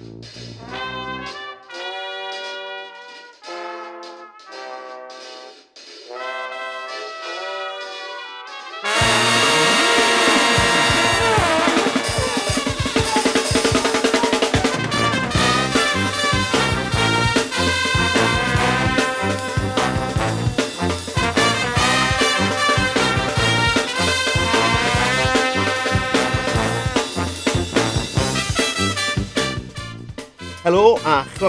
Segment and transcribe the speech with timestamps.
[0.00, 1.59] Música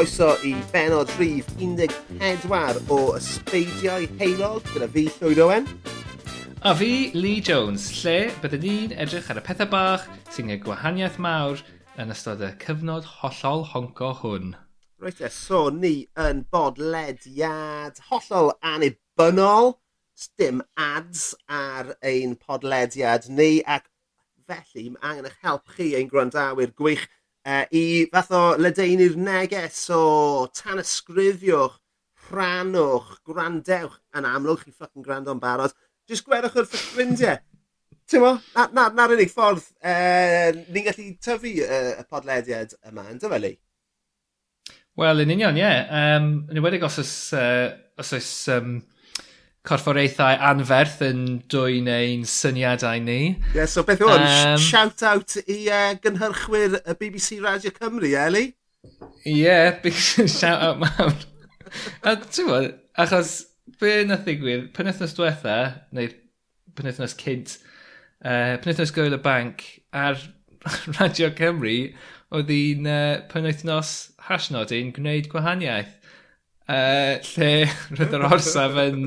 [0.01, 5.67] Croeso i benod rhif 14 o Ysbeidiau Heilog gyda fi Llwyd Owen.
[6.65, 11.21] A fi Lee Jones, lle byddwn ni'n edrych ar y pethau bach sy'n gwneud gwahaniaeth
[11.21, 11.61] mawr
[12.01, 14.55] yn ystod y cyfnod hollol honco hwn.
[15.05, 15.93] Reit e, so ni
[16.25, 19.75] yn bodlediad hollol anibynnol,
[20.41, 23.85] dim ads ar ein podlediad ni ac
[24.49, 27.05] felly mae angen eich help chi ein gwrandawyr gwych
[27.47, 30.01] uh, i fath o ledeinu'r neges o
[30.55, 31.77] tan ysgrifiwch,
[32.31, 35.73] rhanwch, gwrandewch yn amlwg, chi ffocin gwrando'n barod.
[36.09, 37.41] Jyst gwerwch wrth eich ffrindiau.
[38.11, 43.05] Ti'n mo, na'r na, na unig ffordd uh, ni'n gallu tyfu uh, y podlediad yma,
[43.11, 43.53] yn dyfelu?
[44.99, 45.63] Wel, yn union, ie.
[45.63, 46.17] Yeah.
[46.17, 47.69] Um, yn ywedig os oes, uh,
[48.01, 48.81] os oes um,
[49.67, 53.19] corfforaethau anferth yn dwy neu'n syniadau ni.
[53.35, 58.47] Ie, yeah, so beth o'n um, shout-out i uh, gynhyrchwyr y BBC Radio Cymru, Eli?
[59.21, 61.13] Ie, yeah, big shout-out mawr.
[62.01, 63.35] a ti'n bod, achos
[63.81, 65.57] be nath ddigwydd, penethnos diwetha,
[65.93, 66.09] neu
[66.77, 67.59] penethnos cynt,
[68.21, 69.61] e, uh, penethnos Goel y Banc
[69.93, 70.17] ar
[70.99, 71.75] Radio Cymru,
[72.33, 73.93] oedd hi'n e, uh, penethnos
[74.25, 75.93] hasnod i'n gwneud gwahaniaeth.
[76.71, 77.51] Uh, lle
[77.99, 79.05] roedd yr orsaf yn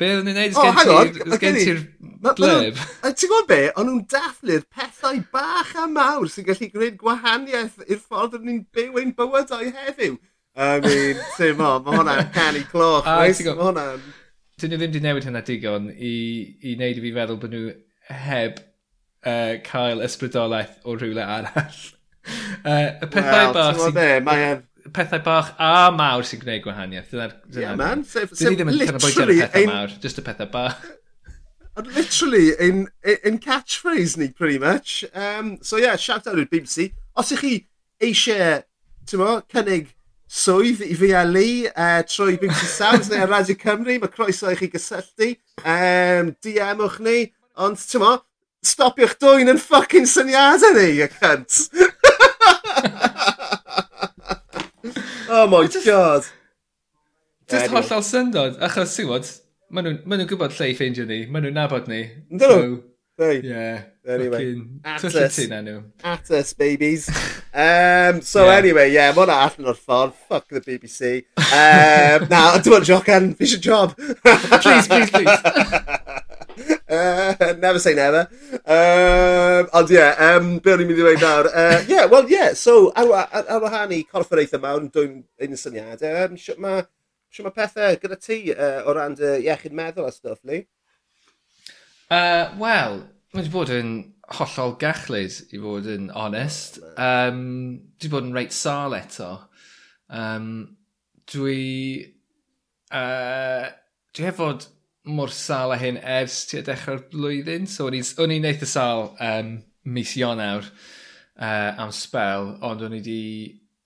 [0.00, 0.54] Be oedden ni'n neud?
[0.56, 1.38] Oh, hang on.
[1.42, 1.80] Gen ti'r
[2.24, 2.78] blurb.
[3.04, 3.58] Ti'n gwybod be?
[3.76, 8.62] O'n nhw'n dathlu'r pethau bach a mawr sy'n gallu gwneud gwahaniaeth i'r ffordd o'n ni'n
[8.76, 10.16] byw ein bywydau heddiw.
[10.56, 13.04] I mean, ti'n mo, mae hwnna'n canu cloch.
[13.04, 14.08] Mae hwnna'n...
[14.60, 16.14] Dyn nhw ddim wedi newid hynna digon i,
[16.64, 17.76] i wneud i fi feddwl bod nhw
[18.24, 21.80] heb uh, cael ysbrydolaeth o rhywle arall.
[22.60, 24.24] Uh, y pethau well, bach sy'n...
[24.26, 24.58] Mae'n
[24.94, 27.12] pethau bach a mawr sy'n gwneud gwahaniaeth.
[27.12, 28.06] Dyna, Dyna yeah, man.
[28.08, 29.70] Sef, sef ddim yn canolbwyntio ar pethau ein...
[29.70, 30.80] mawr, just y pethau bach.
[31.94, 32.88] literally, in,
[33.24, 35.04] in catchphrase ni, pretty much.
[35.14, 36.92] Um, so yeah, shout out i'r BBC.
[37.16, 37.54] Os ych chi
[38.02, 38.62] eisiau,
[39.08, 39.92] ti'n mo, cynnig
[40.30, 44.58] swydd i fi a Lee uh, trwy BBC Sounds neu Radio Cymru, mae croeso i
[44.58, 45.34] chi gysylltu.
[45.64, 47.18] Um, DM-wch ni,
[47.60, 48.16] ond ti'n mo,
[48.64, 51.64] stopiwch dwy'n yn ffucking syniadau ni, y cunt.
[55.32, 56.22] Oh my just, god.
[57.48, 57.82] Just anyway.
[57.82, 59.28] hollol syndod, achos ti'n gwybod,
[59.70, 62.00] maen nhw'n ma nhw gwybod lle i ffeindio ni, maen nhw'n nabod ni.
[62.34, 62.80] Dyn nhw?
[63.20, 63.82] So, yeah.
[64.08, 64.62] Anyway.
[64.82, 65.38] At us.
[66.02, 67.08] At us, babies.
[67.54, 68.56] um, so yeah.
[68.56, 70.16] anyway, yeah, mae hwnna allan o'r ffordd.
[70.26, 71.12] Fuck the BBC.
[71.36, 73.94] Um, na, dwi'n jocan, fi eisiau job.
[73.94, 76.26] please, please, please.
[76.90, 78.28] Uh, never say never.
[78.66, 81.48] Um, ond ie, yeah, um, be o'n i'n mynd i ddweud nawr?
[81.54, 86.24] Uh, yeah, well, yeah, so ar, ar, ar wahan i corfforaethau mewn, dwi'n ein syniadau,
[86.24, 90.14] um, sio mae ma, ma pethau gyda ti uh, o ran dy iechyd meddwl a
[90.14, 90.64] stwff, Lee?
[92.10, 92.98] Uh, Wel,
[93.30, 93.94] mae wedi bod yn
[94.40, 96.80] hollol gachlyd, i fod yn onest.
[96.98, 97.44] Um,
[98.00, 99.36] dwi wedi bod yn reit sal eto.
[100.10, 100.50] Um,
[101.30, 101.60] dwi...
[102.90, 103.70] Uh,
[104.10, 104.66] dwi hefod
[105.04, 107.66] mor sal a hyn ers tua dechrau'r blwyddyn.
[107.68, 107.96] So o'n
[108.36, 110.66] i'n eitha sal um, mis Ionawr
[111.40, 113.22] uh, am spel, ond o'n i di...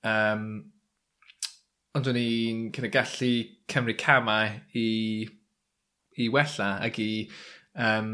[0.04, 0.47] Um,
[1.94, 3.32] ond o'n i'n kind of gallu
[3.70, 4.88] cymryd camau i,
[6.19, 7.10] i wella ac i...
[7.74, 8.10] Um,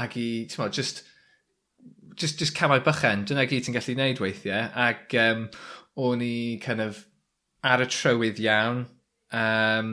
[0.00, 1.02] ac i, ti'n mo, just,
[2.16, 3.26] just, just camau bychen.
[3.28, 4.70] Dyna gyd ti'n gallu neud weithiau.
[4.88, 5.44] Ac um,
[6.00, 7.04] o'n i kind of
[7.66, 8.86] ar y trywydd iawn.
[9.36, 9.92] Um,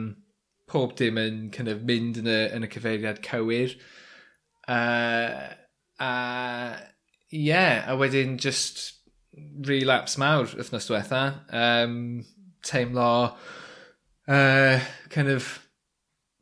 [0.68, 3.74] pob dim yn kind of mynd yn y, yn y cyfeiriad cywir.
[4.68, 5.54] Uh,
[5.98, 6.12] a
[7.32, 8.98] ie, yeah, a wedyn just
[9.66, 11.22] relapse mawr wythnos diwetha.
[11.52, 12.26] Um,
[12.64, 13.36] teimlo
[14.28, 14.80] uh,
[15.10, 15.66] kind of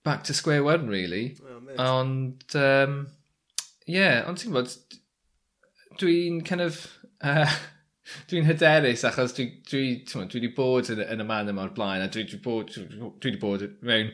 [0.04, 1.36] back to square one really.
[1.78, 3.08] Oh, ond um,
[3.86, 4.74] yeah, ond ti'n gwybod,
[6.00, 6.80] dwi'n kind of
[7.20, 7.50] uh,
[8.30, 11.74] Dwi'n hyderus achos dwi, dwi, dwi, dwi wedi bod yn, yn y man yma o'r
[11.76, 14.12] blaen a dwi wedi bod, dwi wedi bod mewn,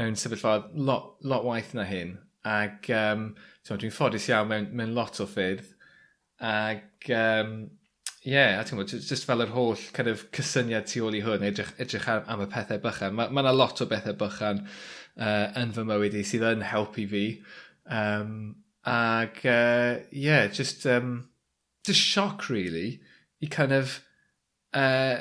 [0.00, 2.16] mewn sefyllfa lot, lot waith na hyn.
[2.48, 3.32] Ac um,
[3.68, 5.66] dwi'n ffodus iawn mewn, mewn lot o ffyrdd.
[6.40, 7.52] Ac um,
[8.24, 11.44] yeah, a ti'n gwybod, just fel yr holl kind of cysyniad tu ôl i hwn,
[11.48, 13.16] edrych, edrych am, am y pethau bychan.
[13.18, 17.04] Mae ma yna lot o bethau bychan uh, yn fy mywyd i sydd yn helpu
[17.10, 17.26] fi.
[17.84, 18.32] Um,
[18.88, 21.28] ac, uh, yeah, just, um,
[21.84, 23.00] just shock, really
[23.44, 23.98] i kind of
[24.76, 25.18] uh,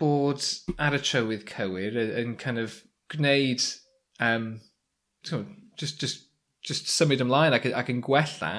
[0.00, 0.44] bod
[0.78, 2.80] ar y trywydd cywir yn kind of
[3.12, 3.62] gwneud
[4.20, 4.48] um,
[5.24, 6.26] just, just,
[6.66, 8.52] just symud ymlaen ac, ac yn gwella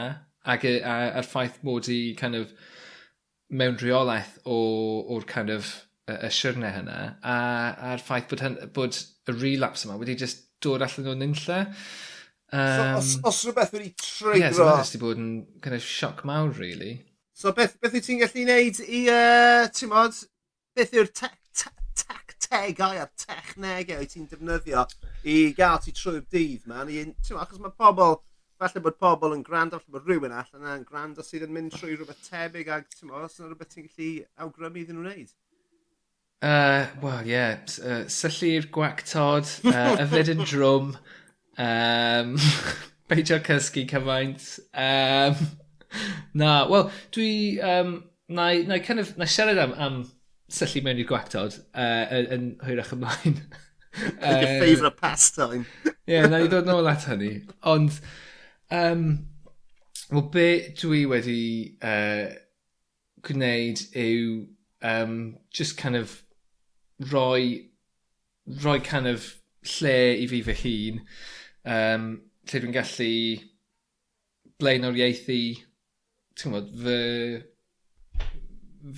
[0.47, 2.53] ac a'r ffaith bod i kind of
[3.49, 5.69] mewn rheolaeth o'r kind of
[6.07, 7.37] y siwrne hynna a
[7.91, 8.95] a'r ffaith bod, hyn, bod
[9.27, 11.59] y relapse yma wedi just dod allan o'n unlle.
[12.47, 14.37] Um, so, os, os rhywbeth wedi trigro...
[14.37, 15.31] Ie, yeah, so bod yn
[15.63, 16.93] kind of sioc mawr, really.
[17.37, 20.15] So beth, beth wyt ti'n gallu wneud i, uh, ti'n modd,
[20.73, 24.85] beth yw'r tactegau a'r technegau wyt ti'n defnyddio
[25.21, 26.89] i gael ti trwy'r dydd, man?
[26.89, 28.17] I, ti'n modd, achos mae pobl,
[28.57, 31.91] falle bod pobl yn gwrando, falle bod rhywun allan yna'n gwrando sydd yn mynd trwy
[31.99, 34.09] rhywbeth tebyg ag ti'n modd, os yna rhywbeth ti'n gallu
[34.47, 35.37] awgrymu iddyn nhw wneud?
[36.41, 37.35] Uh, Wel, ie.
[37.35, 37.61] Yeah.
[37.77, 40.89] Uh, Syllu'r gwactod, uh, yfed yn drwm,
[41.69, 42.35] um,
[43.13, 44.49] beidio cysgu cymaint.
[44.73, 45.66] Um,
[46.33, 47.31] Na, wel, dwi...
[47.63, 47.97] Um,
[48.27, 49.95] na na kind of, na siarad am, am
[50.51, 53.39] syllu mewn i'r gwactod uh, yn hwyrach ymlaen.
[53.97, 55.65] Like your favourite pastime.
[55.87, 57.31] Ie, yeah, na i ddod nôl at hynny.
[57.65, 57.95] Ond,
[58.69, 59.07] um,
[60.11, 60.45] wel, be
[60.77, 61.39] dwi wedi
[61.81, 62.27] uh,
[63.25, 64.43] gwneud yw
[64.85, 65.15] um,
[65.49, 66.13] just kind of
[67.09, 67.65] roi,
[68.61, 69.25] roi kind of
[69.79, 71.01] lle i fi fy hun.
[71.65, 72.07] Um,
[72.45, 73.11] lle dwi'n gallu
[74.61, 75.41] blaenoriaethu
[76.37, 78.21] ti'n gwybod, fy,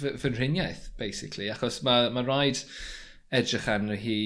[0.02, 1.50] fy, fy nhriniaeth, basically.
[1.54, 2.64] Achos mae ma rhaid
[3.36, 4.20] edrych arno hi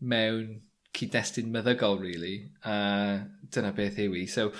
[0.00, 0.60] mewn
[0.96, 2.50] cyd-destun meddygol, really.
[2.64, 4.26] A dyna beth yw i.
[4.30, 4.50] So,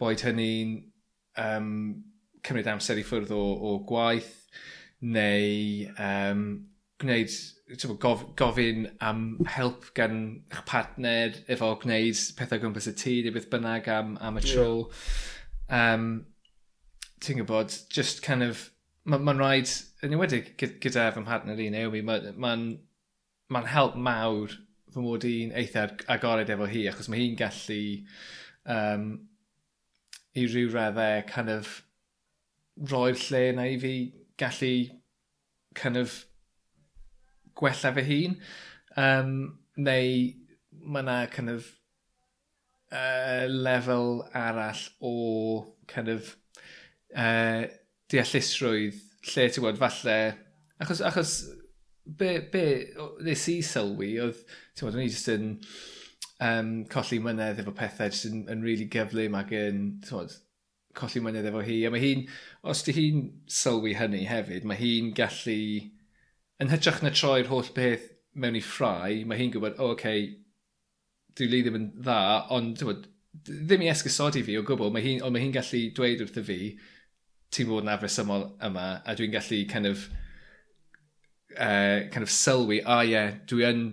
[0.00, 0.74] boed hynny'n
[1.40, 1.70] um,
[2.46, 4.34] cymryd amser i ffwrdd o, o gwaith,
[5.00, 6.44] neu um,
[6.98, 7.30] gwneud
[8.02, 10.18] gof, gofyn am help gan
[10.50, 14.70] eich partner efo gwneud pethau gwmpas y tŷ neu beth bynnag am, am y tro.
[15.68, 15.94] Yeah.
[15.94, 16.08] Um,
[17.24, 18.68] ti'n gwybod, just kind of,
[19.08, 19.72] mae'n ma, rhaid,
[20.04, 24.54] yn ywedig gyda fy mhartner i Naomi, mae'n ma, ma, ma help mawr
[24.92, 27.80] fy mod i'n eitha agored efo hi, achos mae hi'n gallu
[28.76, 29.10] um,
[30.38, 31.70] i ryw raddau kind of
[32.92, 33.94] roi'r lle na i fi
[34.40, 34.72] gallu
[35.78, 36.18] kind of
[37.58, 38.36] gwella fy hun.
[38.96, 39.32] Um,
[39.76, 40.12] neu
[40.78, 41.66] mae yna kind of
[42.92, 45.14] uh, lefel arall o
[45.90, 46.36] kind of
[47.16, 47.62] uh,
[48.12, 50.18] deallusrwydd lle ti'n gwybod falle...
[50.78, 51.32] Achos, achos
[52.04, 52.64] be, be
[53.26, 54.42] nes i sylwi oedd,
[54.74, 55.48] ti'n gwybod o'n i jyst yn
[56.46, 60.36] um, colli mynedd efo pethau jyst yn, yn really gyflym ac yn, ti'n gwybod
[60.98, 61.78] colli mynedd efo hi.
[61.86, 62.26] A mae hi'n,
[62.66, 63.22] os di hi'n
[63.60, 65.60] sylwi hynny hefyd, mae hi'n gallu,
[66.62, 68.08] yn hytrach na troi'r holl beth
[68.38, 70.28] mewn i ffrau, mae hi'n gwybod, o, oh, okay,
[71.38, 72.20] dwi li ddim yn dda,
[72.54, 73.06] ond, ti'n bod,
[73.48, 76.58] ddim i esgusodi fi o gwbl, mae hi'n mae hi gallu dweud wrtho fi,
[77.54, 80.04] ti bod yn afresymol yma a dwi'n gallu kind of,
[81.56, 83.84] uh, kind of sylwi, a oh, ie, yeah, dwi yn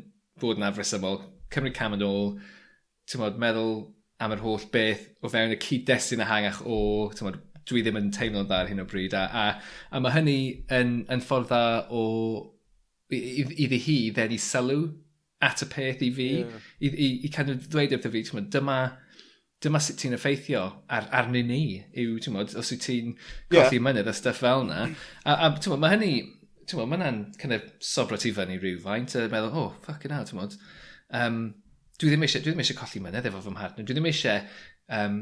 [0.41, 1.21] bod yn afresymol,
[1.53, 2.33] cymryd cam yn ôl,
[3.09, 3.77] ti'n bod, meddwl
[4.23, 6.79] am yr holl beth o fewn y cyd-destun ehangach o,
[7.15, 9.45] ti'n bod, dwi ddim yn teimlo'n dda ar hyn o bryd, a, a,
[9.91, 10.37] a mae hynny
[10.75, 11.63] yn, yn ffordd dda
[11.95, 12.03] o,
[13.15, 14.85] iddi hi ddenu sylw
[15.45, 16.69] at y peth i fi, yeah.
[16.79, 18.77] i, i, i kind of ddweud wrtho fi, ti'n modd, dyma
[19.63, 21.61] dyma sut ti'n effeithio ar, arnyn ni
[21.95, 23.13] yw, ti'n modd, os wyt ti'n
[23.53, 23.85] colli yeah.
[23.87, 24.89] mynydd a stuff fel yna.
[25.23, 26.11] A, a ti'n modd, mae hynny,
[26.67, 30.27] ti'n modd, mae hynna'n kind of sobro ti fyny rhywfaint a meddwl, oh, fucking hell,
[30.27, 30.59] ti'n modd.
[31.15, 31.41] Um,
[32.01, 34.45] dwi ddim eisiau, dwi ddim eisiau colli mynydd efo fy mhardner, dwi ddim eisiau
[34.99, 35.19] um,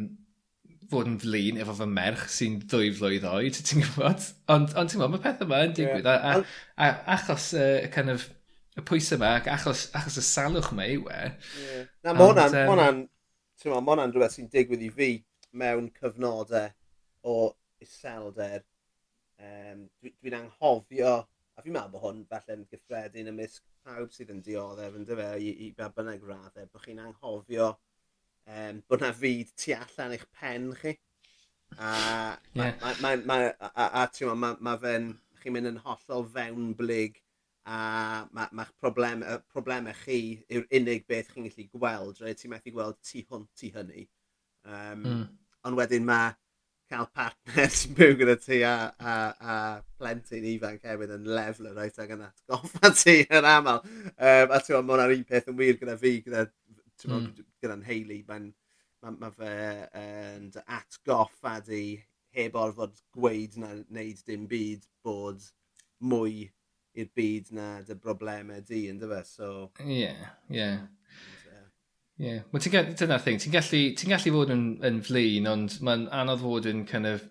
[0.92, 4.30] fod yn flin efo fy merch sy'n ddwy flwydd oed, ti'n gwybod?
[4.54, 6.10] Ond, ond ti'n modd, mae pethau yma yn digwydd.
[6.10, 6.40] Yeah.
[6.42, 8.28] A, a, a, achos y uh, kind of,
[8.74, 11.26] y pwysau yma, achos, achos y salwch yma yw e.
[11.62, 11.90] Yeah.
[12.02, 13.04] Na, mae hwnna'n um,
[13.64, 15.10] ti'n meddwl, ma hwnna'n rhywbeth sy'n digwydd i fi
[15.62, 16.74] mewn cyfnodau
[17.32, 17.36] o
[17.84, 18.66] iselder.
[19.40, 21.14] Um, Dwi'n dwi, anghofio,
[21.56, 25.56] a fi'n meddwl bod hwn falle'n gyffredin ymysg pawb sydd yn dioddef yn dyfe i,
[25.66, 30.72] i ba bynnag raddau, bod chi'n anghofio um, bod na fyd tu allan eich pen
[30.82, 30.98] chi.
[31.74, 31.92] A,
[32.54, 32.76] yeah.
[32.84, 34.08] ma, ma, ma, a, a, a, a, a, a, a, a, a, a,
[36.04, 37.23] a, a, a, a, a, a,
[37.66, 40.20] a mae'ch ma problem, problemau chi
[40.52, 44.08] yw'r unig beth chi'n gallu gweld, rhaid ti'n methu gweld tu hwnt i hynny.
[44.68, 45.28] Um, mm.
[45.68, 46.34] Ond wedyn mae
[46.92, 49.56] cael partner sy'n byw gyda ti a, a, a
[50.00, 53.80] plentyn ifanc hefyd yn lefel yr oed ag yn atgoffa ti yn aml.
[53.84, 56.48] Um, a ti'n meddwl, mae un peth yn wir gyda fi, gyda,
[57.08, 57.30] mm.
[57.64, 58.20] gyda'n heili.
[58.28, 58.50] Mae'n
[59.04, 59.54] ma, ma fe
[60.00, 61.86] yn uh, atgoffa di
[62.34, 65.44] heb orfod gweud na wneud dim byd bod
[66.04, 66.50] mwy
[66.94, 69.54] i'r byd na dy broblemau di, yn dyfa, so...
[69.82, 70.12] Ie,
[70.54, 70.68] ie.
[72.22, 76.44] Ie, wel dyna'r thing, ti'n gallu, ti gallu fod yn, yn flin, ond mae'n anodd
[76.44, 77.24] fod yn kind of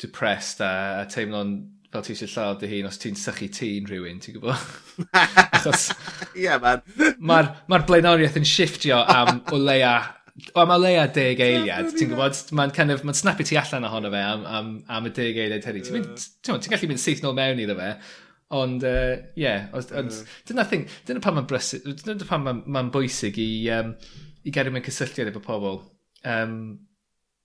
[0.00, 1.58] depressed a, a teimlo'n
[1.92, 4.64] fel ti eisiau lladd dy hun os ti'n sychu tî'n rhywun, ti'n gwybod?
[5.58, 5.90] Achos...
[6.32, 6.80] Ie, yeah, man.
[7.18, 9.98] Mae'r ma blaenoriaeth yn shiftio am o leia...
[10.54, 12.40] O, am o leia deg eiliad, ti'n gwybod?
[12.56, 15.66] Mae'n kind of, ma snapu ti allan ohono fe am, am, am y deg eiliad
[15.68, 15.84] hynny.
[15.84, 17.90] Ti'n ti gallu mynd syth nôl mewn iddo fe,
[18.50, 20.30] Ond uh, ie, ond mm.
[20.48, 23.92] dyna thing, dyna pan mae'n brysur, dyna pan mae'n ma bwysig i, um,
[24.42, 25.78] i gadw mewn cysylltiad efo pobl.
[26.26, 26.56] Um,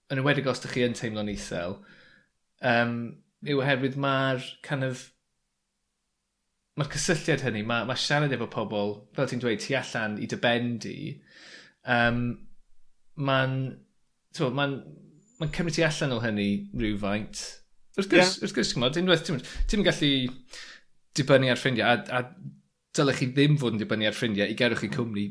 [0.09, 1.77] yn ywedig os ydych chi yn teimlo'n isel,
[2.65, 2.97] um,
[3.45, 5.05] yw oherwydd mae'r kind of,
[6.79, 10.33] mae'r cysylltiad hynny, mae, mae siarad efo pobl, fel ti'n dweud, tu allan i dy
[10.33, 10.97] dybendi,
[11.85, 12.21] um,
[13.15, 13.57] mae'n
[14.57, 14.67] ma
[15.39, 17.41] ma cymryd ti allan o hynny rhywfaint.
[17.95, 18.43] Wrth gwrs, yeah.
[18.43, 18.73] wrth gwrs,
[19.29, 20.11] ti'n ti'n gallu
[21.17, 24.83] dibynnu ar ffrindiau, a, a dylech chi ddim fod yn dibynnu ar ffrindiau i gerwch
[24.83, 25.25] chi cwmni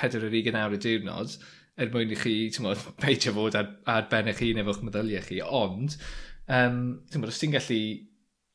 [0.00, 0.20] 4
[0.62, 1.34] awr y diwrnod
[1.80, 5.26] er mwyn i chi, ti'n modd, peidio fod ar, ar ben eich hun efo'ch meddyliau
[5.26, 5.40] chi.
[5.44, 5.96] Ond,
[6.46, 7.82] um, ti'n modd, os ti'n gallu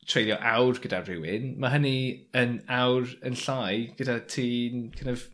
[0.06, 1.96] treulio awr gyda rhywun, mae hynny
[2.38, 5.26] yn awr yn llai gyda ti'n kind of,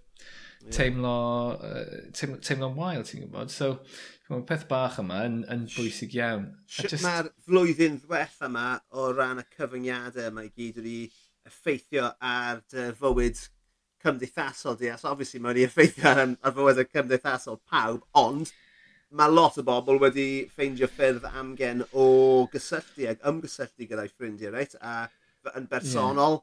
[0.73, 1.19] teimlo,
[1.59, 3.53] uh, teimlo, teimlo'n wael, ti'n gwybod?
[3.53, 3.75] So,
[4.33, 6.47] Mae'n peth bach yma yn, yn bwysig iawn.
[6.65, 7.05] Sut just...
[7.05, 8.65] mae'r flwyddyn ddiwetha yma
[8.97, 10.95] o ran y cyfyngiadau yma i gyd wedi
[11.49, 13.41] effeithio ar dy fywyd
[14.03, 18.53] cymdeithasol di, as obviously mae wedi effeithio ar, ar fywyd y cymdeithasol pawb, ond
[19.13, 22.07] mae lot o bobl wedi ffeindio ffyrdd amgen o
[22.53, 24.75] gysylltu ag ymgysylltu gyda'i ffrindiau, reit?
[24.81, 25.11] A
[25.59, 26.41] yn bersonol,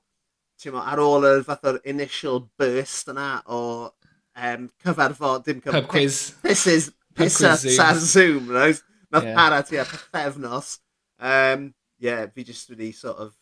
[0.64, 0.76] yeah.
[0.76, 5.88] mo, ar ôl y fath o'r initial burst yna o um, cyfarfod, dim cyfarfod.
[5.88, 6.22] Pub quiz.
[6.44, 8.82] This is pissas ar Zoom, right?
[9.10, 9.36] Mae yeah.
[9.40, 10.78] para ti ar pethefnos.
[11.20, 13.34] Um, yeah, fi jyst wedi sort of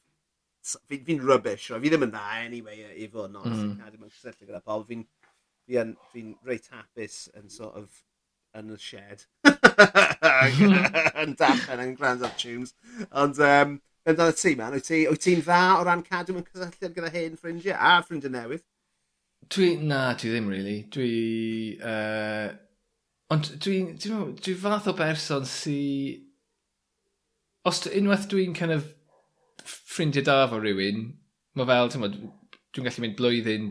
[0.67, 1.81] s- fi'n fi rubbish, right?
[1.83, 3.63] fi ddim yn dda anyway i, i fod yn onest.
[3.63, 3.77] Mm.
[3.81, 4.85] Cadw mewn cysylltu gyda pobl.
[4.89, 5.05] Fi'n
[5.67, 8.03] fi yn, fi reit hapus yn sort of
[8.57, 9.25] yn y shed.
[11.23, 12.73] yn darllen yn grand up tunes.
[13.11, 14.87] Ond um, yn dod ti man, wyt
[15.23, 18.65] ti'n dda o ran cadw mewn cysylltiad gyda hen ffrindiau a ffrindiau newydd?
[19.53, 20.77] Dwi, na, dwi ddim really.
[20.91, 21.11] Dwi,
[21.79, 22.49] uh,
[23.31, 25.79] ond dwi, dwi, dwi fath o berson sy...
[27.67, 28.85] Os unwaith dwi'n kind of
[29.67, 31.03] ffrindiau da fo rhywun,
[31.57, 32.17] mae fel, ti'n modd,
[32.75, 33.69] dwi'n gallu mynd blwyddyn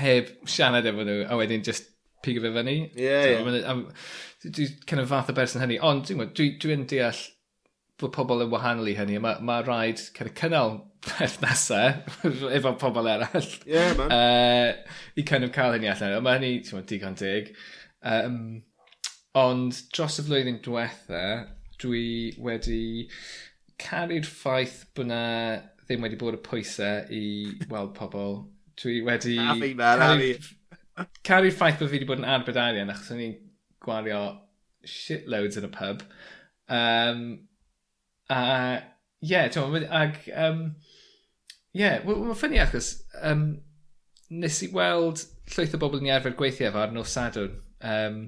[0.00, 1.90] heb siarad efo nhw, a wedyn just
[2.24, 2.76] pigo fe fyny.
[2.94, 3.60] Ie, yeah, ie.
[3.60, 3.82] Yeah.
[4.46, 7.20] Dwi'n kind of fath o berson hynny, ond dwi'n dwi, dwi deall
[8.00, 12.00] bod pobl yn wahanol i hynny, mae ma rhaid kind of cynnal perthnasau
[12.56, 13.52] efo pobl eraill.
[13.66, 14.12] Ie, yeah, man.
[14.12, 17.54] Uh, I kind of cael hynny allan, mae hynny, ti'n gwybod, digon dig.
[18.00, 18.40] Um,
[19.36, 21.24] ond dros y flwyddyn diwetha,
[21.80, 22.04] dwi
[22.40, 23.08] wedi
[23.80, 25.22] caru'r ffaith bod na
[25.86, 27.24] ddim wedi bod y pwysau i
[27.72, 28.36] weld pobl.
[28.80, 29.36] Dwi wedi...
[29.40, 31.08] Na fi, man, na fi.
[31.26, 33.36] Caru'r ffaith bod fi wedi bod yn arbed arian achos o'n i'n
[33.84, 34.20] gwario
[34.86, 36.04] shitloads yn y pub.
[36.70, 37.24] Um,
[38.30, 38.40] a,
[39.20, 40.62] ie, yeah, ti'n ag, um,
[41.74, 42.92] ie, yeah, mae'n ffynnu achos,
[43.26, 43.48] um,
[44.30, 48.20] nes i weld llwyth o bobl yn i arfer gweithio efo ar nos Sadwrn um,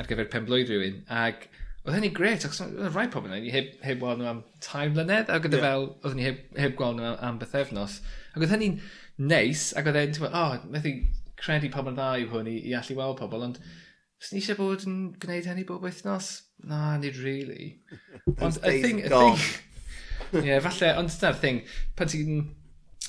[0.00, 1.46] ar gyfer pen blwydd rhywun, ag
[1.84, 5.28] Oedd hynny'n gret, ac oedd rhai pobl yna, heb, heb gweld nhw am tair mlynedd,
[5.28, 5.64] ac oedd yeah.
[5.66, 7.98] fel, oedd ni heb, heb gweld nhw am, am bythefnos.
[8.32, 8.78] Ac oedd hynny'n
[9.20, 10.94] neis, ac oedd e'n, o, oh, methu
[11.40, 14.56] credu pobl yn dda yw hwn i, i allu weld pobl, ond os ni eisiau
[14.56, 16.30] bod yn gwneud hynny bob wythnos,
[16.64, 17.74] na, nid really.
[18.44, 19.44] Ond y thing, y thing,
[20.46, 21.60] ie, falle, ond dyna'r thing,
[21.98, 22.46] pan ti'n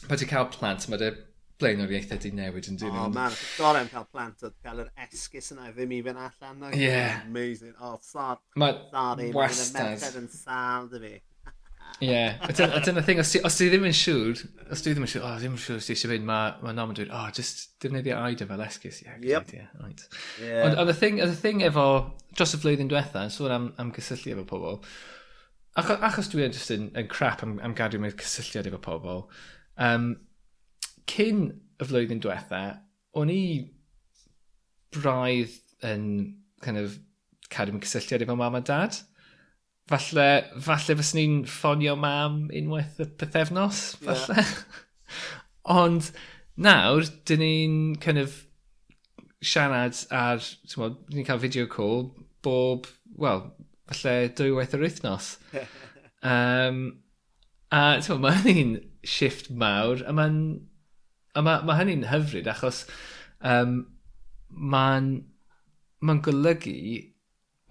[0.10, 1.14] pan ti'n cael plant, mae dy
[1.62, 3.06] blaenoriaethau di newid yn dyn nhw.
[3.06, 6.24] O, man, gorau am cael plant oedd cael yr esgus yna i ddim i fynd
[6.26, 6.66] allan.
[6.74, 6.82] Ie.
[6.84, 7.22] Yeah.
[7.28, 7.78] Amazing.
[7.80, 8.42] O, oh, sor.
[8.60, 8.76] Mae
[9.36, 9.96] wastad.
[10.04, 11.16] Mae'n yn sal, dy fi.
[12.04, 12.40] Ie.
[12.44, 14.42] A dyna thing, os ti, os ti ddim yn siŵr,
[14.74, 16.74] os ti ddim yn siŵr, o, ddim yn siŵr os ti eisiau fynd, mae ma
[16.76, 19.00] nom yn dweud, o, just defnyddio aida fel esgus.
[19.06, 19.48] Ie, yep.
[19.48, 19.70] idea.
[19.80, 20.04] Right.
[20.42, 20.66] Yeah.
[20.66, 21.88] Ond, ond y thing, y thing efo,
[22.36, 24.82] dros y flwyddyn diwetha, yn sôn am, am cysylltu efo pobl,
[25.80, 29.24] achos, achos dwi yn just yn, yn crap am, am gadw mewn cysylltiad efo pobl,
[29.88, 30.12] um,
[31.10, 31.48] cyn
[31.80, 32.64] y flwyddyn diwetha,
[33.16, 33.42] o'n i
[34.96, 36.06] braidd yn
[36.64, 36.96] kind of
[37.52, 38.98] cadw mewn cysylltiad efo mam a dad.
[39.90, 40.30] Falle,
[40.66, 44.40] falle fys ni'n ffonio mam unwaith y pethefnos, falle.
[44.40, 44.56] Yeah.
[45.76, 46.10] Ond
[46.62, 48.40] nawr, dyn ni'n kind of
[49.46, 52.08] siarad ar, ti'n modd, ni'n cael video call
[52.46, 52.90] bob,
[53.22, 53.44] wel,
[53.92, 55.36] falle dwywaith yr wythnos.
[56.34, 56.86] um,
[57.70, 60.40] a ti'n modd, mae'n un shift mawr, a mae'n
[61.36, 62.86] A mae, ma hynny'n hyfryd achos
[63.44, 63.80] um,
[64.50, 65.10] mae'n
[66.06, 66.76] ma golygu,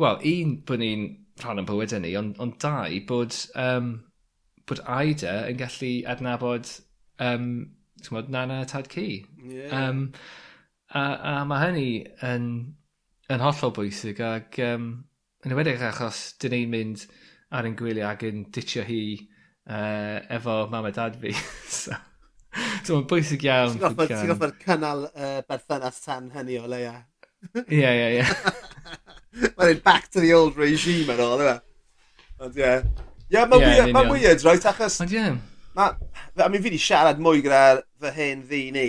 [0.01, 1.07] wel, un bod ni'n
[1.43, 3.91] rhan o'n bywyd ni, ond on dau bod, um,
[4.69, 6.71] bod Aida yn gallu adnabod
[7.23, 7.51] um,
[8.11, 9.25] mod, Nana a Tad Ci.
[9.45, 9.73] Yeah.
[9.73, 10.07] Um,
[10.91, 11.89] a, a mae hynny
[12.27, 12.49] yn,
[13.33, 14.89] yn hollol bwysig ac um,
[15.45, 17.07] yn ymwedig achos dyn ni'n mynd
[17.55, 19.05] ar ein gwyliau ac yn ditio hi
[19.69, 21.35] uh, efo mam a dad fi.
[21.81, 21.97] so.
[22.85, 23.79] Dwi'n bwysig iawn.
[23.81, 26.95] Ti'n goffa'r cynnal uh, berthynas tan hynny o leia.
[27.65, 28.27] Ie, ie, ie.
[29.59, 31.57] Mae'n back to the old regime yn ôl, yma.
[31.57, 32.29] E?
[32.45, 32.75] Ond ie.
[33.33, 35.01] Ie, mae'n weird, right, achos...
[35.05, 35.27] Ond ie.
[35.75, 35.89] I
[36.49, 37.63] mean, fi wedi siarad mwy gyda
[38.03, 38.89] fy hen ddi ni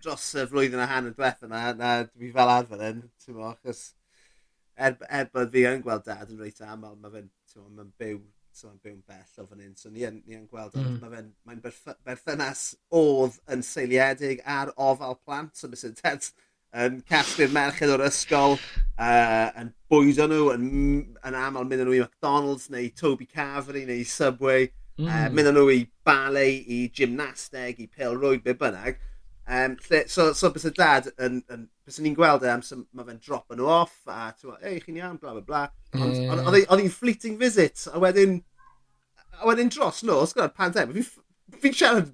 [0.00, 3.90] dros y flwyddyn a hanner diwetha yma, na dwi fel arfer yn, ti'n mo, achos
[4.76, 7.28] er, er bod fi yn gweld dad yn reit aml, mae fe'n
[7.76, 8.20] ma byw
[8.52, 9.74] so mae'n byw'n bell o fan hyn.
[9.78, 11.00] So ni yn, ni yn gweld, mm.
[11.02, 12.64] mae fe'n mae berth berthynas
[13.00, 15.96] oedd yn seiliedig ar ofal plant, so bys yn
[16.70, 18.56] yn casglu'r merched o'r ysgol,
[18.94, 20.66] uh, yn bwydo nhw, yn,
[21.26, 24.68] yn aml mynd nhw i McDonald's neu Toby Cavery neu Subway,
[25.00, 25.08] mm.
[25.08, 29.00] uh, mynd nhw i ballet, i gymnasteg, i pêl rwyd, be bynnag.
[29.50, 33.08] Um, lle, so, so bys y dad, yn, yn, bys ni'n gweld e amser mae
[33.08, 35.62] fe'n drop nhw off, a ti'n ei, chi'n iawn, bla bla bla.
[35.98, 36.44] Ond mm.
[36.44, 38.36] oedd e, hi'n fleeting visit, a wedyn,
[39.40, 42.12] a wedyn dros nos, gyda'r pandem, fi'n fi siarad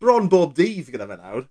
[0.00, 1.42] bron bob dydd gyda fe nawr.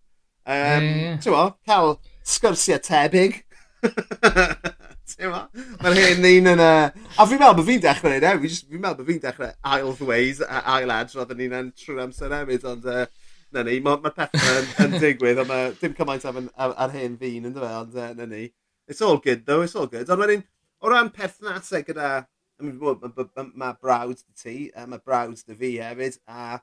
[0.47, 1.19] Um, mm.
[1.25, 3.41] Ti'n mo, cael sgyrsiau tebyg.
[5.11, 5.41] ti'n mo?
[5.83, 6.63] Mae'r hyn un yn...
[6.63, 9.91] Uh, a fi'n meddwl bod fi'n dechrau neud e, fi'n meddwl bod fi'n dechrau ail
[9.99, 12.87] ddweud, ail adrodd yn ni'n yn trwy'r amser hefyd, ond...
[12.87, 13.18] Uh,
[13.55, 16.93] na ni, mae'r ma pethau yn, yn digwydd, ond mae dim cymaint am, ar, ar
[16.93, 18.47] hen ddyn yn dyfa, ond uh, na ni.
[18.89, 20.09] It's all good though, it's all good.
[20.09, 20.43] Ond wedyn,
[20.81, 22.11] o ran perthnasau gyda,
[22.59, 26.59] mae brawd dy ti, mae brawd dy fi hefyd, a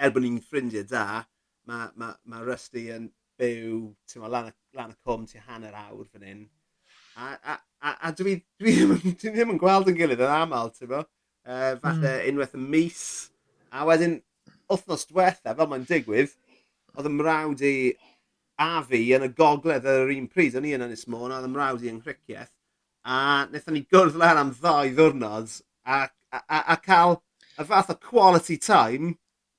[0.00, 1.24] er bod ni'n ffrindiau da,
[1.68, 3.10] mae ma, ma Rusty yn
[3.40, 6.46] byw, ti'n ma, lan, lan y cwm, ti'n hanner awr fan hyn.
[7.16, 10.72] A, a, a, a dwi, dwi, dwi, dwi ddim yn gweld yn gilydd yn aml,
[10.76, 11.04] ti'n bo?
[11.40, 11.80] Uh, hmm.
[11.82, 12.26] falle mm.
[12.30, 13.04] unwaith y mis.
[13.72, 14.18] A wedyn,
[14.70, 16.36] wythnos diwetha, fel mae'n digwydd,
[16.96, 17.74] oedd y mrawd i
[18.60, 21.48] a fi yn y gogledd ar yr un pryd, o'n i yn Ynys Môn, oedd
[21.48, 22.52] y mrawd i yng Nghyriciaeth,
[23.08, 25.54] a wnaethon ni gwrdd lan am ddau ddwrnod
[25.86, 27.16] a, a, a, a cael
[27.56, 29.14] y fath o quality time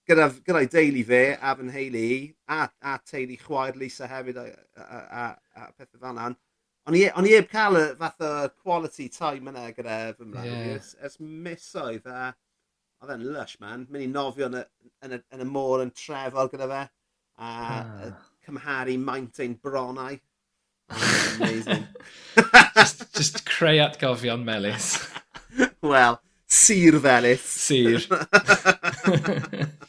[0.10, 2.22] gyda, gyda'i deulu fe, a fy nheulu i,
[2.54, 4.46] a, a teulu chwaer Lisa hefyd a,
[4.78, 5.26] a, a,
[5.64, 6.30] a pethau fel yna.
[6.90, 10.72] O'n i heb cael y fath o quality time yna gyda fy mrawd yeah.
[10.76, 12.32] ers, ers misoedd a
[13.02, 13.88] Oedd e'n lush, man.
[13.90, 14.66] Mynd i nofio yn y,
[15.08, 16.82] yn y, yn y môr yn trefol gyda fe.
[17.42, 18.12] A ah.
[18.46, 20.20] cymharu maint ein bronau.
[20.92, 21.88] Amazing.
[22.76, 25.00] just, just creu atgofion melus.
[25.82, 27.42] Wel, sir felus.
[27.42, 28.06] Sir.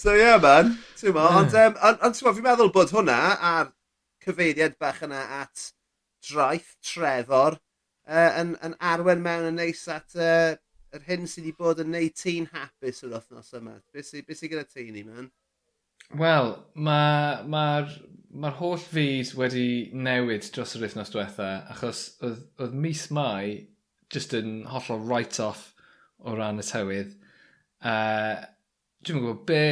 [0.00, 1.36] So yeah man, ti'n mo, yeah.
[1.36, 3.66] ond um, on, on, fi'n meddwl bod hwnna a'r
[4.24, 5.66] cyfeiriad bach yna at
[6.28, 7.58] draeth, Trevor,
[8.08, 10.54] uh, yn, yn arwen mewn yn neis at uh,
[10.94, 13.76] yr hyn sydd wedi bod yn neud ti'n hapus yr wythnos yma.
[13.94, 15.30] Be sy'n sy gyda ti ni, man?
[16.18, 22.42] Wel, mae'r ma, ma, ma holl fyd wedi newid dros yr wythnos diwetha, achos oedd,
[22.58, 23.68] oedd mis mai
[24.10, 25.68] just yn hollol write-off
[26.26, 27.14] o ran y tywydd.
[27.80, 28.40] Uh,
[29.06, 29.64] Dwi'n gwybod be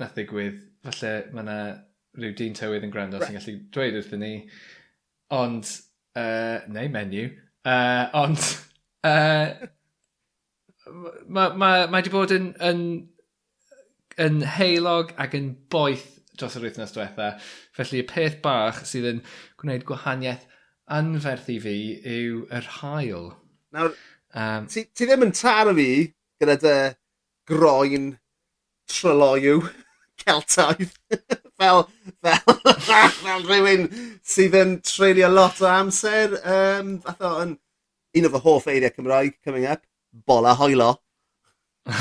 [0.00, 1.58] nath ddigwydd, falle mae yna
[2.18, 3.30] rhyw dyn tywydd yn gwrando right.
[3.30, 4.32] sy'n gallu dweud wrthyn ni,
[5.32, 5.70] ond
[6.18, 7.30] uh, neu menyw.
[7.66, 8.40] uh, ond
[9.10, 9.70] uh,
[11.26, 12.82] mae ma' ma' wedi bod yn yn
[14.24, 17.30] yn heilog ac yn boeth dros yr wythnos diwetha.
[17.76, 19.22] felly y peth bach sydd yn
[19.60, 20.44] gwneud gwahaniaeth
[20.98, 21.76] anferth i fi
[22.16, 23.30] yw yr hael.
[23.74, 23.94] Nawr,
[24.36, 25.88] um, ti, ti ddim yn taro fi
[26.42, 26.76] gyda dy
[27.48, 28.12] groen
[28.90, 29.64] tryloiw.
[30.24, 30.92] Celtoedd.
[31.60, 31.88] fel,
[32.24, 32.54] fel,
[33.22, 33.88] fel rhywun
[34.26, 36.38] sydd yn treulio lot o amser.
[36.42, 37.56] Um, fath o, yn
[38.14, 39.84] un o fy hoff eiriau Cymraeg coming up,
[40.26, 40.94] bola hoelo.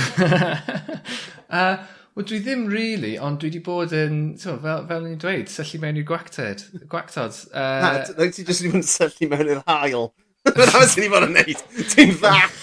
[1.49, 1.75] uh,
[2.13, 5.79] Wel, dwi ddim really, ond dwi wedi bod yn, so, fel, fel ni'n dweud, syllu
[5.81, 6.61] mewn i'r gwactod.
[6.91, 7.39] gwactod.
[7.49, 7.79] Uh...
[7.81, 10.11] Na, ti jyst wedi bod yn syllu mewn i'r hael.
[10.45, 11.63] Dyna beth sy'n bod yn neud.
[11.89, 12.59] Ti'n ddall.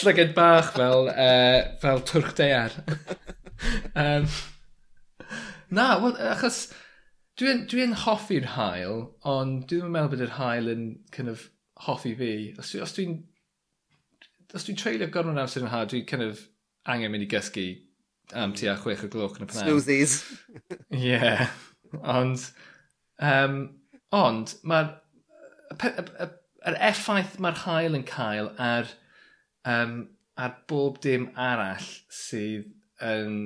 [0.00, 2.74] Llyged bach fel, uh, fel twrch dear
[3.94, 4.28] um,
[5.72, 6.66] Na wel achos
[7.40, 10.82] dwi'n dwi yn hoffi'r hael, ond dwi'm yn meddwl bod yr hael yn
[11.14, 11.46] kind of
[11.86, 12.32] hoffi fi.
[12.60, 13.14] Os dwi os dwi'n
[14.52, 16.42] os dwi'n treulio gormod o amser yn haf dwi'n kind of
[16.92, 17.66] angen mynd i gysgu
[18.36, 18.82] am tua mm.
[18.82, 19.70] chwech o gloch yn y pnawn.
[19.70, 20.18] Smoothies.
[20.92, 21.00] Ie.
[21.06, 21.56] yeah.
[22.02, 22.44] Ond,
[23.32, 23.56] um,
[24.16, 24.92] ond mae'r
[26.68, 28.92] yr effaith mae'r hael yn cael ar,
[29.68, 29.96] um,
[30.36, 32.68] ar bob dim arall sydd
[33.10, 33.36] yn...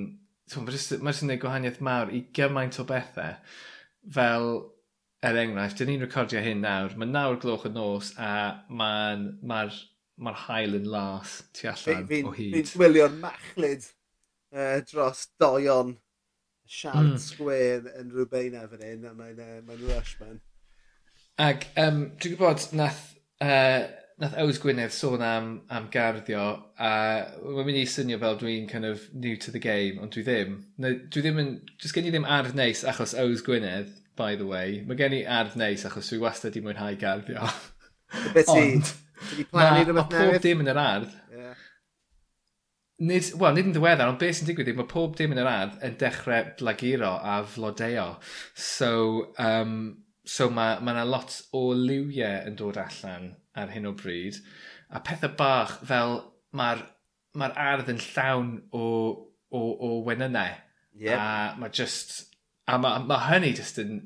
[0.55, 3.35] Mae jyst yn gwneud gwahaniaeth mawr i gymaint o bethau.
[4.15, 4.51] Fel,
[5.27, 6.95] er enghraifft, dyn ni'n recordio hyn nawr.
[7.01, 8.31] Mae nawr gloch y nos a
[8.71, 9.65] mae'r ma
[10.17, 12.55] ma hael yn las tu allan fi, fi, o hyd.
[12.55, 13.85] Fi'n gwylio'r machlid
[14.55, 15.97] uh, dros doion
[16.67, 17.21] siarad mm.
[17.23, 20.41] sgwer yn rhywbeth fan hyn, a mae'n uh, mae rush, man.
[21.43, 23.03] Ac um, dwi'n gwybod nath
[23.45, 23.85] uh,
[24.21, 26.45] nath Owys Gwynedd sôn am, am garddio,
[26.81, 26.91] a
[27.43, 30.57] mae'n mynd i swnio fel dwi'n kind of new to the game, ond dwi ddim.
[30.81, 31.51] No, dwi ddim yn,
[31.83, 34.81] jyst gen i ddim ardd neis achos Owys Gwynedd, by the way.
[34.89, 37.45] Mae gen i ardd neis achos dwi wastad i mwynhau garddio.
[38.33, 38.67] Beth ti?
[38.81, 40.17] Ti wedi plannu rhywbeth newydd?
[40.17, 41.15] Mae pob dim yn yr ardd.
[41.37, 41.63] Yeah.
[43.07, 45.53] Nid, wel, nid yn ddiweddar, ond beth sy'n digwydd yw, mae pob dim yn yr
[45.53, 48.15] ardd yn dechrau blaguro a flodeo.
[48.57, 48.93] So,
[49.37, 49.81] um,
[50.25, 54.39] so mae yna ma lot o liwiau yn dod allan ar hyn o bryd.
[54.93, 56.21] A pethau bach fel
[56.57, 56.85] mae'r
[57.37, 58.87] ma ardd yn llawn o,
[59.51, 60.57] o, o wenynau.
[60.97, 61.19] Yep.
[61.19, 62.17] A mae just...
[62.67, 64.01] A mae ma hynny just yn...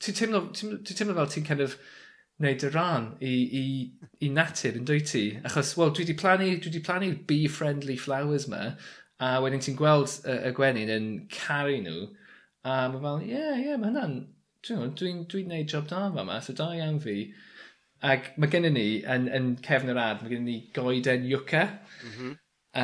[0.00, 1.76] Ti'n teimlo, ti teimlo fel ti'n kind of
[2.40, 3.64] wneud y ran i, i,
[4.24, 5.24] i natur yn dwy ti.
[5.44, 8.62] Achos, wel, dwi wedi plannu, dwi wedi plannu bee-friendly flowers ma,
[9.20, 12.06] a wedyn ti'n gweld y, y gwenyn yn caru nhw,
[12.64, 14.16] a mae fel, ie, yeah, ie, yeah, mae hynna'n...
[14.64, 17.18] dwi'n dwi, dwi, dwi job da fa ma, so da iawn fi.
[18.06, 21.66] Ac mae gennym ni, yn, yn cefn yr ad, mae gennym ni goeden yucca.
[22.04, 22.34] Mm -hmm.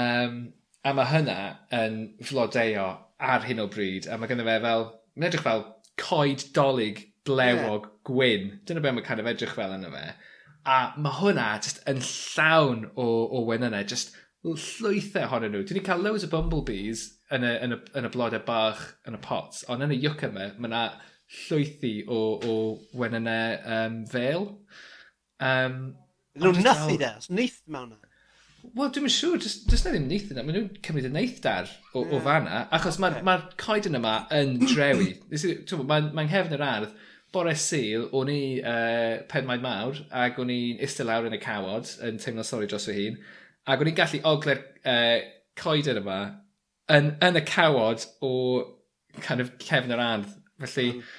[0.01, 0.39] um,
[0.87, 1.41] a mae hynna
[1.75, 2.87] yn flodeo
[3.19, 4.09] ar hyn o bryd.
[4.09, 5.65] A mae gynnu fe fel, mae'n edrych fel
[6.01, 7.97] coed dolyg blewog yeah.
[8.07, 8.49] gwyn.
[8.69, 10.07] Dyna be mae'n kind of edrych fel yna fe.
[10.67, 14.15] A mae hwnna just yn llawn o, o wenynau, just
[14.47, 15.65] llwythau ohonyn nhw.
[15.67, 19.19] Dwi wedi cael loads o bumblebees yn y, yn y, yn y blodau bach yn
[19.19, 20.83] y pots, ond yn y yucca yma, mae yna
[21.47, 22.55] llwythi o, o
[23.01, 24.47] wenynau um, fel.
[25.43, 25.81] Um,
[26.37, 28.15] Nhw'n nythu da, neith mewn na.
[28.77, 30.45] Wel, dwi'n siŵr, does na ddim neith yna.
[30.45, 32.15] Maen nhw'n cymryd y neith dar o, yeah.
[32.17, 32.63] o fanna.
[32.77, 33.27] Achos mae'r okay.
[33.29, 35.13] ma coeden yma yn drewi.
[35.91, 36.97] Mae'n ma nghefn yr ardd,
[37.35, 41.93] bore syl, o'n i uh, pedmaid mawr, ac o'n i'n iste lawr yn y cawod,
[42.07, 43.21] yn teimlo sori dros fy hun,
[43.69, 45.19] ac o'n i'n gallu ogler uh,
[45.61, 46.21] coeden yma
[46.93, 48.33] yn, yn y cawod o
[49.21, 50.33] kind of cefn yr ardd.
[50.63, 51.15] Felly, mm.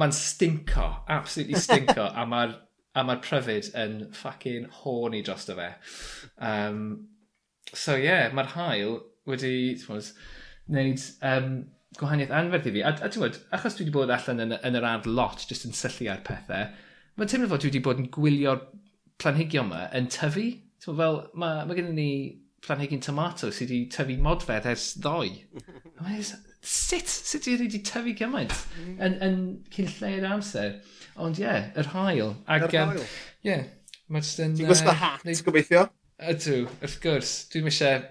[0.00, 2.56] mae'n stinco, absolutely stinco, a mae'r
[2.96, 5.68] A mae'r pryfyd yn fucking horny drosto fe.
[6.40, 6.80] Um,
[7.72, 10.14] so ie, yeah, mae'r hael wedi, suppose,
[10.70, 11.50] wneud um,
[12.00, 12.82] gwahaniaeth anferth i fi.
[12.86, 15.68] A, a ti'n bod, achos dwi wedi bod allan yn, yn yr ardd lot, jyst
[15.68, 16.72] yn syllu ar pethau,
[17.16, 18.64] mae'n teimlo fod dwi wedi bod yn gwylio'r
[19.22, 20.48] planhigion yma yn tyfu.
[20.84, 22.10] Ti'n fel, mae, mae gennym ni
[22.66, 25.32] planhigyn tomato sydd wedi tyfu modfedd ers ddoe.
[26.66, 28.96] sut, sut ydy wedi tyfu gymaint mm.
[29.06, 29.38] yn, yn
[29.74, 30.80] cyn lleir amser.
[31.16, 32.34] Ond ie, yeah, yr hael.
[32.50, 33.06] Ag, yr hael.
[33.06, 33.62] Ie, yeah,
[34.12, 34.58] mae jyst yn...
[34.58, 35.44] Ti'n gwisgo hat, neud...
[35.46, 35.86] gobeithio?
[36.32, 37.38] Ydw, wrth gwrs.
[37.54, 38.04] Dwi'n eisiau...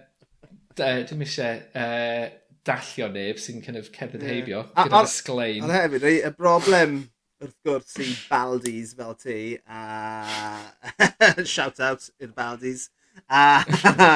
[0.76, 2.26] Dwi'n eisiau uh,
[2.66, 4.34] dallio neb sy'n kind of cerdded yeah.
[4.34, 5.64] heibio gyda'r sglein.
[5.68, 6.98] Ond hefyd, y broblem
[7.44, 10.66] wrth gwrs i Baldis fel ti, a
[11.54, 12.90] shout out i'r Baldis,
[13.30, 13.44] a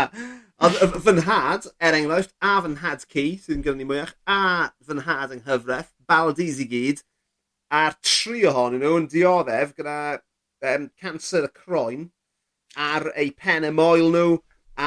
[0.59, 4.97] Oedd fy nhad, er enghraifft, a fy nhad ci, sy'n gyda ni mwyach, a fy
[4.97, 6.99] nhad yng nghyfraith, baldis i gyd,
[7.71, 9.99] a'r tri ohonyn nhw yn dioddef gyda
[10.67, 12.09] um, cancer y croen,
[12.75, 14.35] ar eu pen y moel nhw,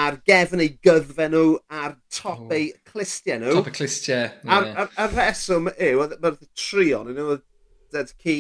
[0.02, 2.52] a'r gefn eu gyddfe nhw, a'r top oh.
[2.58, 3.56] eu clistiau nhw.
[3.62, 4.28] Top y clistiau.
[4.44, 4.82] A'r, yeah.
[4.84, 7.38] ar, ar reswm yw, mae'r tri o'n nhw,
[7.92, 8.36] oedd Ci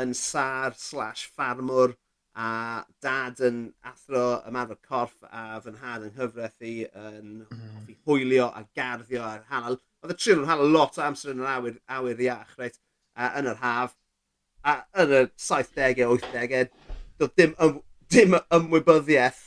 [0.00, 1.92] yn sar slash ffarmwr
[2.34, 7.60] a dad yn athro ymarfer corff a fy nhad yn nghyfraith i yn mm.
[7.76, 9.78] hoffi hwylio a garddio a'r hanol.
[10.02, 12.80] Oedd y trin yn hanol lot o amser yn yr awyr, awyr iach, reit,
[13.14, 13.94] a, yn yr haf.
[14.66, 16.70] A yn y 70au, 80au,
[17.20, 17.78] doedd dim, ym,
[18.10, 19.42] dim ymwybyddiaeth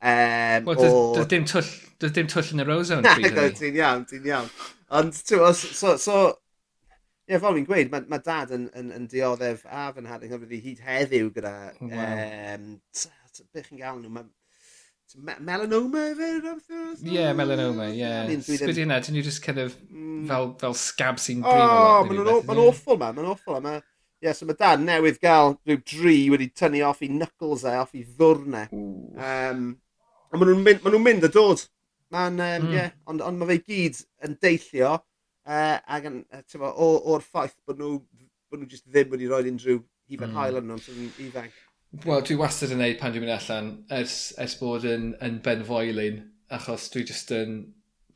[0.00, 0.92] um, well, o...
[1.16, 3.56] Doedd dim twll, doedd dim twll yn y rosa yn pryd hynny.
[3.58, 4.52] Ti'n iawn, ti'n iawn.
[5.00, 6.22] Ond, ti'n so, so,
[7.30, 10.32] Ie, fel fi'n gweud, mae, mae dad yn, yn, yn dioddef a fy nhad yng
[10.32, 11.54] Nghymru hyd heddiw gyda...
[11.78, 12.22] Wow.
[12.56, 12.64] Um,
[13.54, 14.10] beth chi'n gael nhw?
[14.16, 14.26] Mae,
[15.18, 16.52] Me melanoma efo?
[17.02, 17.94] Ie, melanoma, mm.
[17.94, 17.98] ie.
[17.98, 18.28] Yeah.
[18.46, 20.26] Sbyd yna, dyn nhw just kind of mm.
[20.28, 21.80] fel, fel scab sy'n brifo.
[22.14, 23.76] O, mae'n awful ma, mae'n awful ma.
[24.22, 27.96] Ie, so mae dad newydd gael rhyw dri wedi tynnu off i knuckles e, off
[27.98, 28.68] i ddwrne.
[28.70, 29.66] Um,
[30.30, 31.66] a maen nhw'n mynd, ma nhw mynd a dod.
[32.14, 32.74] Mae'n, um, mm.
[32.76, 34.96] yeah, ond, ond mae fe gyd yn deillio
[35.48, 37.96] Uh, ac yn, tyfo, o, o'r ffaith bod nhw,
[38.52, 40.36] bod nhw just ddim wedi rhoi unrhyw hufen mm.
[40.36, 41.58] hael arno sydd yn ifanc.
[42.04, 45.64] Wel, dwi wastad yn neud pan dwi'n mynd allan, ers, ers bod yn, yn ben
[45.66, 46.20] foelin,
[46.54, 47.60] achos dwi just yn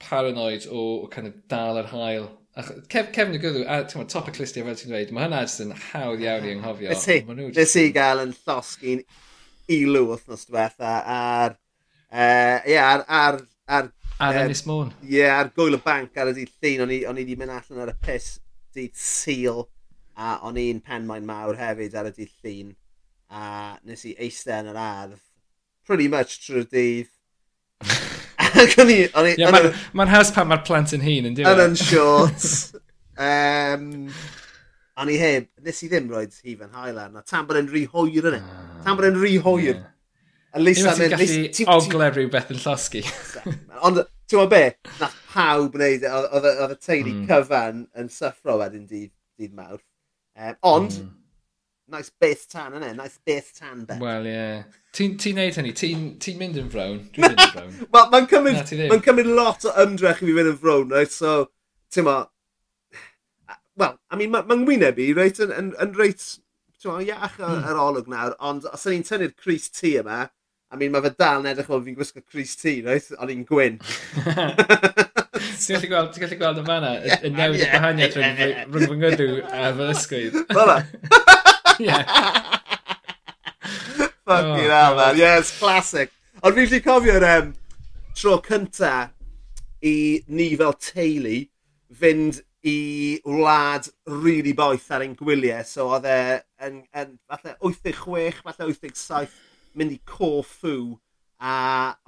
[0.02, 4.28] paranoid o, o kind of dal yr hael Cef, Cefn y gyddw, a tyma, top
[4.30, 6.92] y clistio fel ti'n dweud, mae hynna jyst yn hawdd iawn i anghofio.
[6.92, 7.56] Nes i, just...
[7.58, 9.00] nes i gael yn llosgi'n
[9.74, 11.56] ilw wythnos diwetha ar,
[12.12, 14.92] uh, yeah, ar, ar, ar Ar um, Ynys Môn.
[15.03, 17.83] Ie, yeah, ar gwyl y banc ar y dydd llun, o'n i wedi mynd allan
[17.83, 18.29] ar y pus
[18.74, 19.64] dydd syl,
[20.14, 22.70] a o'n i'n penmaen mawr hefyd ar y dydd llun,
[23.35, 25.18] a nes i eistedd yn yr ardd,
[25.87, 27.11] pretty much trwy'r dydd.
[29.40, 31.59] yeah, Mae'n ma has pan mae'r plant yn hun yn diwedd.
[31.59, 31.72] Yn e?
[31.72, 32.53] yn shorts.
[33.29, 33.88] um,
[35.03, 37.83] o'n i heb, nes i ddim roed hif yn hailan, a tan bod e'n rhy
[37.90, 38.40] hwyr yn e.
[38.46, 39.74] Ah, tan bod e'n rhy hwyr.
[39.74, 39.90] Yeah
[40.55, 40.95] At Elisa...
[40.95, 43.03] Ti'n gallu ti, ogle rhywbeth yn llosgi.
[43.83, 43.99] Ond,
[44.31, 44.62] ti'n gwybod be?
[45.01, 46.12] Nath pawb wneud, e.
[46.38, 47.25] oedd y teulu mm.
[47.27, 49.83] cyfan yn syffro wedyn dydd, dydd mawrth.
[50.38, 51.09] Um, ond, mm.
[51.97, 53.99] nice beth tan yna, nice beth tan be.
[53.99, 54.37] Wel, ie.
[54.37, 54.62] Yeah.
[54.95, 55.73] Ti'n ti neud hynny?
[55.75, 57.03] Ti'n ti mynd yn frown?
[57.17, 57.75] Dwi'n mynd yn frown.
[57.97, 61.14] Wel, mae'n cymryd, ma cymryd lot o ymdrech i fi fynd yn frown, right?
[61.14, 61.35] So,
[61.95, 62.21] ti'n ma...
[63.83, 66.23] Wel, I mean, mae'n ma ngwyneb i, reit, yn, yn, yn reit,
[66.79, 67.83] ti'n ma, iach ar mm.
[67.88, 70.23] olwg nawr, ond os ydyn ni'n tynnu'r Cris T yma,
[70.74, 73.04] I mean, mae fe dal yn edrych fel fi'n gwisgo Cris T, right?
[73.22, 73.76] Ond i'n gwyn.
[74.24, 79.28] Ti'n gallu gweld, ti'n gallu gweld yn fanna, y newid y gwahaniaeth rhwng fy ngydw
[79.46, 80.40] a fy ysgwydd.
[80.50, 80.76] Fela?
[81.78, 82.00] Ie.
[84.26, 84.98] Fucking hell, oh.
[84.98, 85.20] man.
[85.20, 86.10] Yes, classic.
[86.42, 87.54] Ond fi'n lli cofio'r um,
[88.18, 88.92] tro cynta
[89.87, 91.38] i ni fel teulu
[92.02, 92.78] fynd i
[93.30, 95.62] wlad really boeth ar ein gwyliau.
[95.70, 96.20] So oedd e
[96.66, 100.76] yn, yn, falle 86, falle 87 mynd i Corfu
[101.40, 101.54] a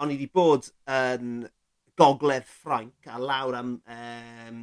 [0.01, 1.47] o'n i wedi bod yn
[1.99, 4.63] gogledd Ffrainc a lawr am um,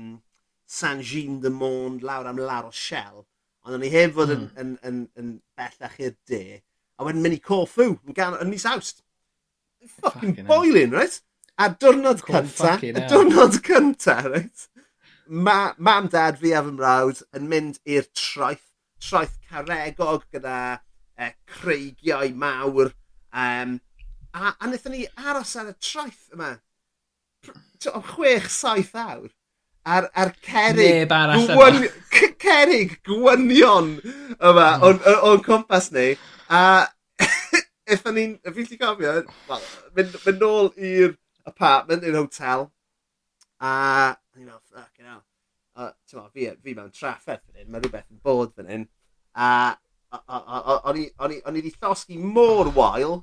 [0.70, 3.26] Saint Jean de Monds lawr am La Rochelle
[3.64, 6.44] ond o'n i heb fod yn yn yn yn bellach i'r de
[7.00, 9.02] a wedyn mynd i Corfu yn gan- yn mis Awst.
[9.84, 11.20] Ffycin boiling right?
[11.60, 14.68] A diwrnod cynta, y diwrnod cynta right?
[15.28, 18.66] Ma, mam dad fi a fy mrawd yn mynd i'r traeth,
[19.00, 20.58] traeth caregog gyda
[21.24, 22.92] e, creigiau mawr.
[23.34, 23.80] Um,
[24.34, 26.52] a, a wnaethon ni aros ar y traeth yma.
[27.94, 29.32] Am chwech, saith awr.
[29.84, 30.80] Ar, ar cerig.
[30.80, 31.82] Neb arall gwan,
[32.44, 35.06] Cerig gwynion yma mm.
[35.30, 36.10] o'n cwmpas ni.
[36.52, 36.64] A
[37.90, 41.16] eithon ni'n, fi'n ti cofio, well, mynd, mynd nôl i'r
[41.48, 42.68] apartment, i'r hotel.
[43.64, 43.76] A
[44.36, 45.22] ni'n meddwl, fuck, you know,
[45.76, 45.88] A,
[46.34, 48.84] fi, fi mewn trafferth fan hyn, mae rhywbeth yn bod fan hyn.
[49.34, 49.48] A
[50.14, 51.08] o'n i
[51.56, 53.22] wedi llosgi mor wael,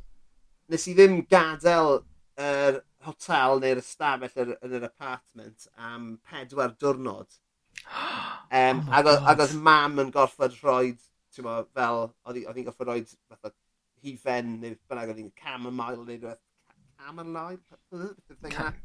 [0.71, 2.01] nes i ddim gadael
[2.41, 7.39] yr er hotel neu'r ystafell yn yr, yr apartment am pedwar diwrnod.
[8.51, 10.97] Um, oh ac oedd mam yn gorfod rhoi,
[11.31, 13.53] ti'n mo, fel, oedd hi'n gorfod rhoi fatha
[14.03, 16.41] hifen neu bynnag oedd hi'n chamomile neu rhywbeth.
[16.99, 17.61] Chamomile?
[17.93, 18.81] Thing like that?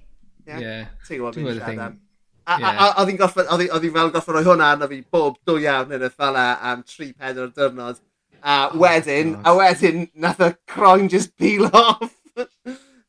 [0.46, 0.62] Yeah.
[0.62, 0.94] yeah.
[1.08, 1.98] Ti'n gwybod beth
[2.46, 2.70] A, yeah.
[2.70, 5.64] a, a, oedd hi'n goffod, oedd hi fel goffod roi hwnna arno fi bob dwy
[5.72, 8.02] awr neu beth fel am 3-4 o'r dyrnod.
[8.46, 12.14] A wedyn, oh, a wedyn, nath y croen just peel off.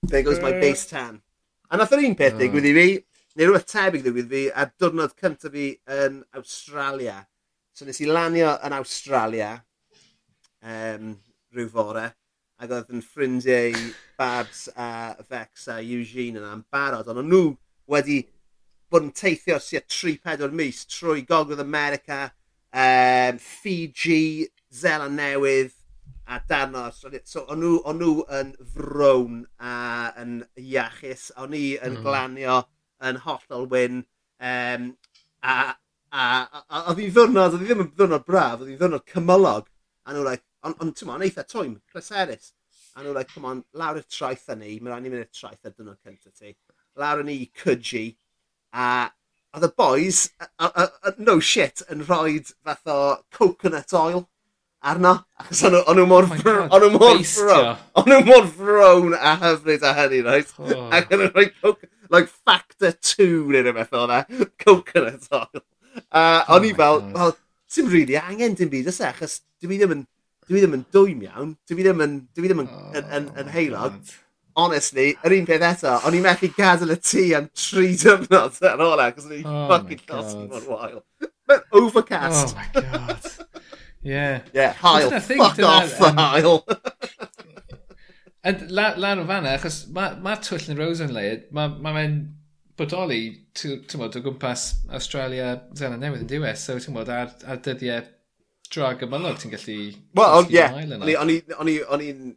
[0.08, 1.20] There goes my base tan.
[1.68, 2.40] A nath yr un peth oh.
[2.40, 2.86] digwydd i fi,
[3.36, 5.66] neu rhywbeth tebyg digwydd fi, a diwrnod cyntaf fi
[5.98, 7.18] yn Australia.
[7.76, 9.50] So nes i lanio yn Australia
[10.64, 11.12] um,
[11.52, 12.06] rhyw fore,
[12.56, 13.76] ac oedd yn ffrindiau
[14.16, 14.88] Babs a
[15.28, 17.50] Vex a Eugene yna yn barod, ond nhw
[17.92, 18.22] wedi
[18.90, 22.30] bod yn teithio sy'n 3-4 mis trwy Gogledd America,
[22.72, 25.74] um, Fiji, Zeland Newydd
[26.28, 27.20] a darn o Australia.
[27.24, 29.76] So, o'n nhw, on nhw yn frown a
[30.22, 31.30] yn iachus.
[31.42, 32.02] O'n i yn mm.
[32.04, 32.60] glanio
[33.06, 34.02] yn hollol wyn.
[34.42, 34.90] Um,
[35.42, 35.56] a,
[36.10, 39.06] a, a, a, oedd hi'n ddwrnod, oedd hi ddim yn ddwrnod braf, oedd hi'n ddwrnod
[39.12, 39.70] cymylog.
[40.06, 42.52] A nhw, like, ond on, ti'n on, eitha twym, pleserus.
[42.96, 45.34] A nhw, like, come on, lawr y traeth yn ni, mae'n rhaid ni mynd i'r
[45.34, 46.56] traeth ar dynod cyntaf ti.
[46.98, 48.06] Lawr yn ni, cydgi,
[48.76, 48.88] a
[49.56, 52.98] oedd y boys, a, a, a, no shit yn rhoi fath o
[53.32, 54.26] coconut oil
[54.86, 59.86] arno achos o'n nhw mor o'n nhw mor frown o'n nhw mor frown a hyfryd
[59.86, 60.52] a hynny right?
[60.60, 60.90] Oh.
[60.94, 61.72] ac yn nhw rhoi
[62.12, 64.20] like factor 2 neu rhywbeth o'na
[64.62, 65.64] coconut oil.
[66.12, 67.34] A uh, o'n i fel wel
[67.74, 69.08] dim really angen dim byd ys e?
[69.08, 70.04] Achos dwi ddim yn
[70.46, 73.52] dwi ddim yn dwym iawn dwi ddim yn dwi ddim yn, yn, yn, yn, yn
[73.56, 73.96] heilog.
[73.96, 74.14] God
[74.56, 78.84] honestly, yr un peth eto, o'n i methu gadael y tŷ am tri diwrnod yn
[78.86, 81.02] ola, cos o'n i'n oh fucking llosgi mor wael.
[81.46, 82.56] Mae'n overcast.
[82.56, 83.28] Oh my god.
[84.06, 84.40] Yeah.
[84.54, 85.10] Yeah, hael.
[85.20, 86.64] Fuck off, um, hael.
[88.46, 91.94] And lan la o fanna, achos mae ma Twll yn Rose yn leid, mae ma,
[91.96, 92.04] ma
[92.78, 93.22] bodoli,
[93.56, 98.04] ti'n modd, o gwmpas Australia, Zeland Newydd yn diwedd, so ti'n modd, ar, ar dyddiau
[98.70, 99.78] drag ymylog ti'n gallu...
[100.20, 100.66] Wel, ie,
[101.56, 102.36] o'n i'n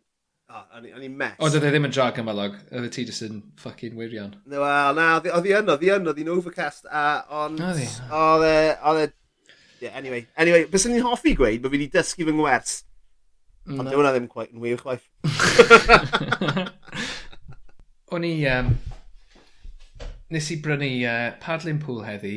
[0.49, 1.37] o'n i'n mess.
[1.45, 4.33] Oedd e ddim yn drag ymalog, oedd e ti jyst yn ffucking wirion.
[4.49, 7.61] No, wel, na, oedd hi yn, oedd hi yn, oedd hi'n overcast, a ond...
[7.61, 8.55] Oedd e,
[8.89, 9.07] oedd e...
[9.79, 12.79] Yeah, anyway, anyway, bys ni'n hoffi gweud bod fi wedi dysgu fy ngwers.
[13.69, 13.93] Ond no.
[13.93, 15.05] dyna ddim quite yn wir chwaith.
[18.17, 18.33] o'n i...
[18.49, 18.73] Um,
[20.33, 22.35] nes i brynu uh, padlin pool heddi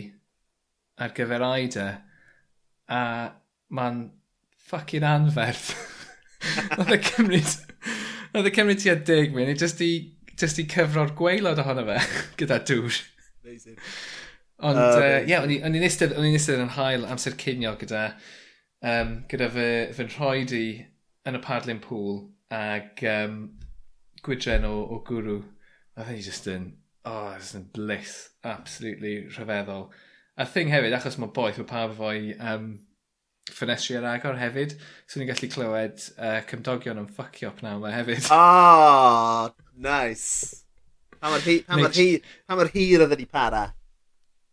[1.00, 1.88] ar gyfer Aida,
[2.92, 3.00] a
[3.72, 4.04] mae'n
[4.68, 5.72] ffucking anferth.
[6.76, 7.71] Oedd e cymryd
[8.32, 9.92] Oedd y cymryd tua deg munud, jyst i,
[10.40, 11.98] just i cyfro'r gweilod ohono fe,
[12.40, 13.00] gyda dŵr.
[13.42, 13.80] Amazing.
[14.62, 18.06] Ond, um, uh, yeah, o'n i'n istedd, istedd yn hael amser cinio gyda,
[18.86, 19.66] um, gyda fy,
[19.96, 20.66] fy nhroed i
[21.28, 22.22] yn y padlin pŵl
[22.54, 23.36] ag um,
[24.24, 25.42] gwydren o, o gwrw.
[25.98, 26.70] A fe ni just yn,
[27.04, 29.90] oh, it's yn bliss, absolutely rhyfeddol.
[30.40, 32.70] A thing hefyd, achos mae boeth, mae pawb fo'i um,
[33.50, 34.76] ffenestri ar agor hefyd.
[35.06, 38.30] So ni'n gallu clywed uh, cymdogion yn ffucio pnaw yma hefyd.
[38.34, 40.62] Oh, nice.
[41.22, 43.70] Pa mor hir oedd wedi para?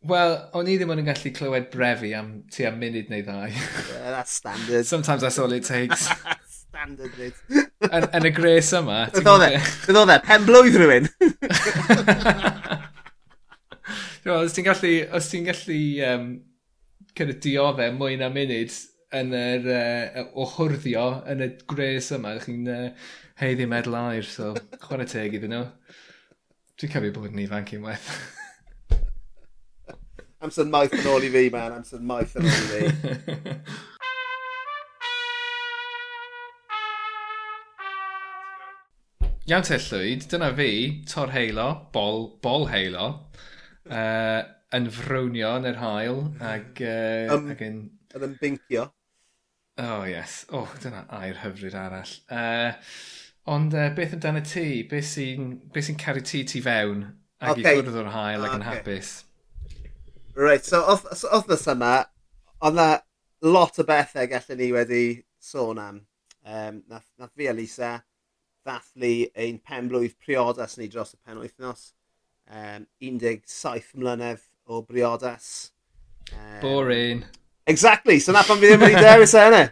[0.10, 3.47] Wel, o'n i ddim yn gallu clywed brefi am tu am munud neu ddau.
[3.49, 4.86] yeah, that's standard.
[4.88, 6.08] Sometimes that's all it takes.
[6.69, 7.65] standard, mate.
[7.89, 9.02] yn, yn y gres yma.
[9.13, 9.58] Beth oedd e?
[9.60, 10.19] Beth oedd e?
[10.28, 11.10] Pen blwydd rhywun?
[14.30, 16.25] Os ti'n gallu, os ti'n gallu um,
[17.19, 18.71] kind of diodde mwy na munud
[19.19, 22.32] yn yr uh, o hwrddio yn y gres yma.
[22.38, 23.08] Ydych chi'n uh,
[23.41, 24.53] heiddi medal air, so
[24.86, 25.65] chwarae teg iddyn nhw.
[26.79, 28.08] Dwi'n cofio bod yn ifanc i'n unwaith.
[30.45, 31.75] Amser maith yn ôl i fi, man.
[31.82, 33.10] Amser maith yn ôl i fi.
[39.49, 40.71] Iawn te llwyd, dyna fi,
[41.10, 43.10] tor heilo, bol, bol heilo.
[43.89, 47.79] Uh, yn frownio yn yr hael ag, uh, um, ag yn...
[48.15, 48.89] Yn ymbinkio.
[49.79, 50.43] Oh, yes.
[50.51, 52.12] Oh, dyna air hyfryd arall.
[52.29, 52.73] Uh,
[53.49, 54.84] ond uh, beth amdano ti?
[54.89, 57.05] Beth sy'n be sy caru ti ti fewn
[57.39, 57.63] ac okay.
[57.63, 58.60] i ffwrdd o'r hael ac okay.
[58.60, 59.13] yn hapus?
[60.39, 61.93] Right, so wythnos yma,
[62.60, 62.89] oedd na
[63.41, 65.03] lot o bethau gallwn ni wedi
[65.39, 66.03] sôn am.
[66.43, 67.95] Um, nath, nath fi a Lisa
[68.67, 71.93] ddathlu ein penblwydd priodas ni dros y penwythnos.
[72.49, 75.71] Um, 17 mlynedd o briodas.
[76.32, 77.23] Um, Boring.
[77.65, 79.63] Exactly, so na pan fi ddim wedi dewis e yna.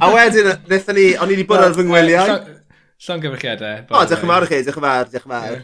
[0.00, 2.32] A wedyn, wnaethon ni, o'n i wedi bod ar fy ngwyliau.
[3.06, 3.84] Llon gyfrchiadau.
[3.88, 5.60] O, diolch yn fawr i chi, diolch yn fawr, diolch yn fawr.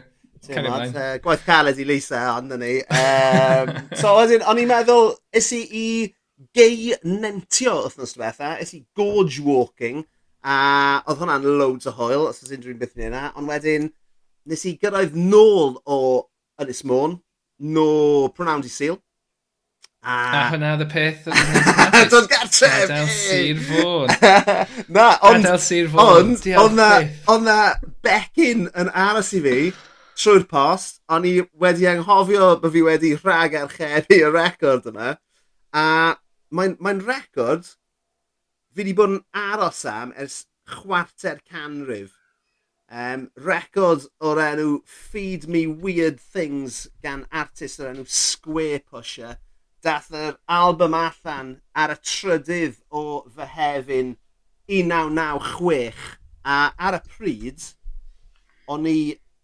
[0.47, 2.75] Uh, gwaith caled i Lisa, ond yn ni.
[2.87, 5.87] Um, so, wedyn, o'n i'n meddwl, is i i
[6.57, 10.05] gei nentio wythnos diwetha, is i gorge walking,
[10.47, 10.57] a
[11.09, 13.91] oedd hwnna'n loads o hwyl, os oes unrhyw'n byth ni yna, ond wedyn,
[14.47, 16.01] nes i gyrraedd nôl o
[16.63, 17.19] Ynys Môn,
[17.59, 18.99] no pronouns i syl.
[20.07, 20.17] A...
[20.39, 21.25] a hwnna oedd y peth.
[22.13, 22.85] Do'n gartref!
[22.85, 24.13] Adel Sir Fôn.
[24.95, 25.43] na, ond...
[25.43, 26.37] Adel Sir Fôn.
[26.63, 26.85] Ond,
[27.33, 27.59] ond na
[28.07, 29.57] becyn yn aros i fi
[30.17, 35.17] trwy'r post, o'n i wedi anghofio bod fi wedi rhag archebu y record yma.
[35.77, 35.87] A
[36.55, 42.16] mae'n mae record fi wedi bod yn aros am ers chwarter canrif
[42.91, 49.37] um, record o'r enw Feed Me Weird Things gan artist o'r enw Square Pusher.
[49.83, 54.15] Dath yr album allan ar y trydydd o fy hefyn
[54.71, 57.71] 1996 a ar y pryd
[58.71, 58.99] o'n i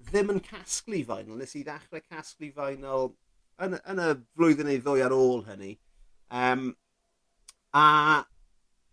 [0.09, 1.39] ddim yn casglu vinyl.
[1.39, 3.13] Nes i ddechrau casglu vinyl
[3.63, 5.77] yn, yn y flwyddyn neu ddwy ar ôl hynny.
[6.33, 6.73] Um,
[7.75, 8.25] a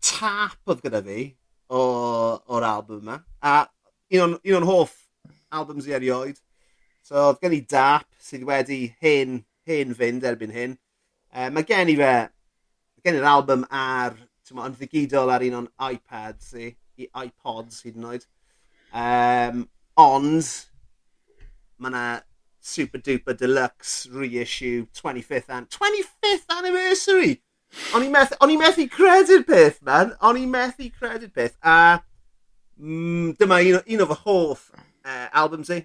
[0.04, 1.20] tap oedd gyda fi
[1.70, 3.20] o'r album yma.
[3.42, 3.66] A
[4.18, 4.96] un o'n hoff
[5.50, 6.40] albums i erioed.
[7.06, 10.76] So, oedd gen i Dap sydd wedi hen, hen fynd erbyn hyn.
[11.30, 12.14] E, mae gen i fe,
[13.04, 17.84] gen i'r album ar, ti'n ma, yn ddigidol ar un o'n iPad sy, i iPods
[17.86, 18.26] hyd yn oed.
[18.90, 19.64] Um,
[20.00, 20.50] ond,
[21.80, 22.04] mae yna
[22.60, 27.38] super duper deluxe reissue 25th an 25th anniversary.
[27.94, 30.12] O'n i methu, on i methu credu'r peth, man.
[30.26, 31.56] O'n i methu credu'r peth.
[31.62, 32.02] A
[32.80, 35.80] mm, dyma un o, un o fy hoff uh, albums i.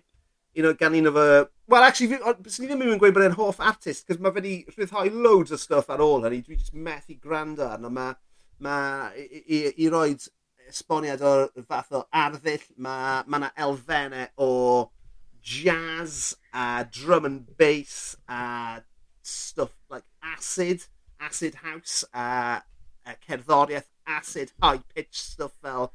[0.56, 1.28] Un o, gan un o fy...
[1.72, 2.20] Wel, actually,
[2.54, 5.56] sy'n i ddim yn gweud bod e'n hoff artist, cos mae fe wedi rhyddhau loads
[5.56, 6.44] o stuff ar ôl hynny.
[6.46, 7.92] Dwi just methu gwrando arno.
[7.94, 8.16] Mae
[8.64, 8.78] ma,
[9.18, 10.28] i, i, i roed
[10.70, 14.52] esboniad o'r fath o arddull, mae ma yna elfennau o
[15.46, 18.82] jazz a drum and bass a
[19.22, 20.86] stuff like acid,
[21.20, 22.64] acid house a,
[23.06, 25.94] a cerddoriaeth acid high pitch stuff fel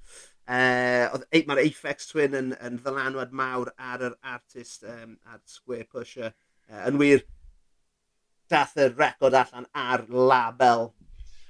[0.51, 5.39] uh, odd ei- ma'r Aphex Twin yn yn ddylanwad mawr ar yr artist um, ar
[5.47, 6.35] Square Pusher.
[6.71, 7.23] Uh, yn wir
[8.51, 10.91] dath y record allan ar label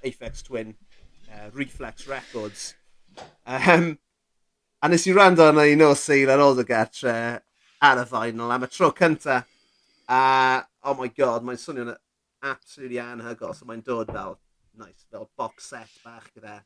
[0.04, 0.74] Aphex Twin
[1.30, 2.74] uh, Reflex Records.
[3.46, 3.94] Um,
[4.80, 7.14] a nes i rando arno i nos Sul ar ôl y gartre
[7.84, 9.42] ar y vinyl am y tro cynta
[10.08, 10.20] a
[10.84, 11.92] oh my god mae'n swnio'n
[12.48, 14.38] absolutely anhygol so mae'n dod fel
[14.80, 16.58] nice fel box set bach gyda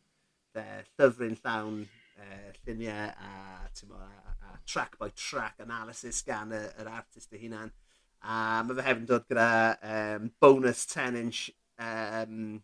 [0.54, 0.64] dy
[0.94, 1.84] llyfryn llawn
[2.20, 3.32] uh, lluniau a,
[3.88, 7.72] mo, a, a track by track analysis gan yr, yr artist ei hunan.
[8.24, 9.48] A mae fe hefyd yn dod gyda
[9.94, 11.42] um, bonus 10-inch
[11.82, 12.62] um,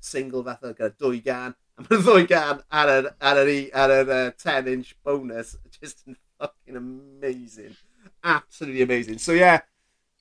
[0.00, 1.56] single fath o gyda dwy gan.
[1.76, 6.16] A mae'r ddwy gan ar yr, ar yr, ar yr uh, 10-inch bonus just yn
[6.38, 7.76] fucking amazing.
[8.24, 9.18] Absolutely amazing.
[9.18, 9.60] So yeah,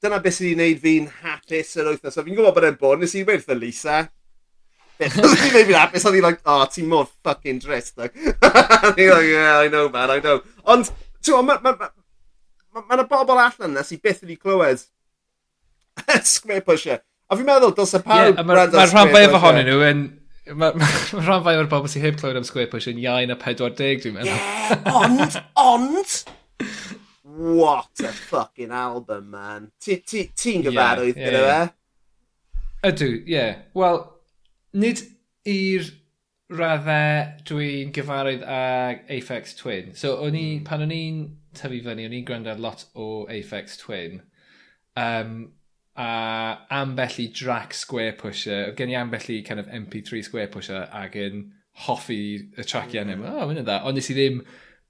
[0.04, 2.18] dyna beth sydd wedi gwneud fi'n hapus yr wythnos.
[2.18, 3.02] So fi'n gwybod bod e'n bod.
[3.02, 4.04] Nes i werth Lisa
[5.00, 7.98] It made me laugh, it's something like, oh, ti'n mor fucking drist.
[7.98, 10.42] Like, he's like, yeah, I know, man, I know.
[10.64, 10.92] Ond,
[11.22, 11.90] ti'n gwybod, mae ma,
[12.72, 14.86] ma, ma, ma bobl allan yna sy'n byth wedi clywed
[16.36, 17.02] square pusher.
[17.28, 20.06] A fi'n meddwl, dylse pawb yeah, Mae'r ma rhan fai efo honyn nhw yn...
[20.46, 20.90] Mae ma,
[21.26, 24.20] rhan fai o'r bobl sy'n heb clywed am square pusher yn iau na 40, dwi'n
[24.20, 24.36] meddwl.
[24.36, 26.20] Yeah, ond, ond...
[27.36, 29.72] What a fucking album, man.
[29.84, 31.66] Ti'n ti, ti gyfarwydd yeah, yeah, gyda yeah.
[31.66, 31.74] fe?
[32.86, 33.34] Ydw, ie.
[33.34, 33.58] Yeah.
[33.76, 33.98] Wel,
[34.76, 35.02] nid
[35.50, 35.90] i'r
[36.56, 39.94] raddau dwi'n gyfarwydd ag Aphex Twin.
[39.98, 40.64] So, o'n i, mm.
[40.68, 41.22] pan o'n i'n
[41.58, 44.22] tyfu fyny, o'n i'n gwrando lot o Aphex Twin.
[45.00, 45.38] Um,
[45.96, 50.86] a ambell i drac square pusher, gen i ambell i kind of MP3 square pusher
[50.92, 51.46] ag yn
[51.88, 52.20] hoffi
[52.56, 53.08] y traciau yeah.
[53.08, 53.24] Hmm.
[53.24, 53.34] yma.
[53.34, 53.82] O, oh, mynd dda.
[53.88, 54.42] Ond nes i ddim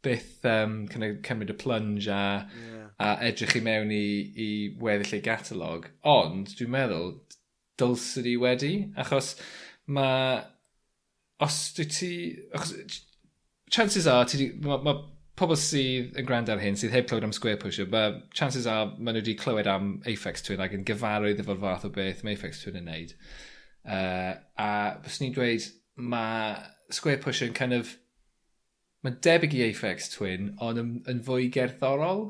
[0.05, 2.89] byth um, kind of cymryd y plunge a, yeah.
[3.01, 4.49] a edrych i mewn i, i
[4.81, 5.87] weddill ei gatalog.
[6.09, 7.15] Ond, dwi'n meddwl,
[7.79, 9.35] dylsyd i wedi, achos
[9.87, 10.43] mae...
[11.43, 12.13] Os dwi ti...
[12.55, 13.01] Achos,
[13.69, 14.95] chances are, ti, mae, ma
[15.35, 18.93] pobl sydd yn gwrando ar hyn, sydd heb clywed am square pusher, but chances are
[18.95, 22.37] maen nhw wedi clywed am Aphex Twin ac yn gyfarwydd efo'r fath o beth mae
[22.37, 23.11] Aphex Twin yn neud.
[23.83, 24.69] Uh, a
[25.03, 25.67] bys ni'n dweud,
[25.99, 26.55] mae
[26.95, 27.91] square pusher yn kind of...
[29.03, 32.23] Mae'n debyg i Aphex Twin, ond yn, yn fwy gerddorol.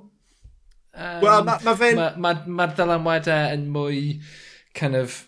[0.95, 2.01] Um, Wel, mae ma fe'n...
[2.01, 4.01] Mae'r ma, ma, ma dylanwadau yn mwy
[4.75, 5.21] kind of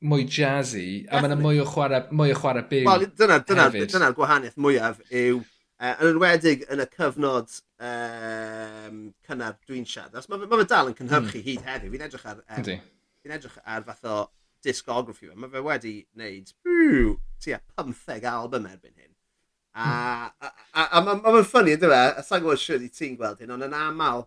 [0.00, 3.88] mwy jazzy, a mae'n mwy o chwarae, mwy o chwarae byw Wel, dyna'r dyna, dyna,
[3.94, 5.40] dyna gwahaniaeth mwyaf yw,
[5.80, 7.56] uh, yn enwedig yn y cyfnod
[7.88, 11.46] um, cynnar dwi'n siarad, mae ma fe dal yn cynhyrchu mm.
[11.48, 14.18] hyd heddiw, fi'n edrych ar, um, fi'n edrych ar fath o
[14.64, 16.54] discography, mae fe wedi wneud
[17.42, 19.14] tua 15 album erbyn hyn.
[19.78, 19.92] A, hmm.
[20.42, 23.18] a, a, a, a, a mae'n ffynnu, ydy fe, a sa'n gwybod sydd i ti'n
[23.18, 24.24] gweld hyn, ond yn aml,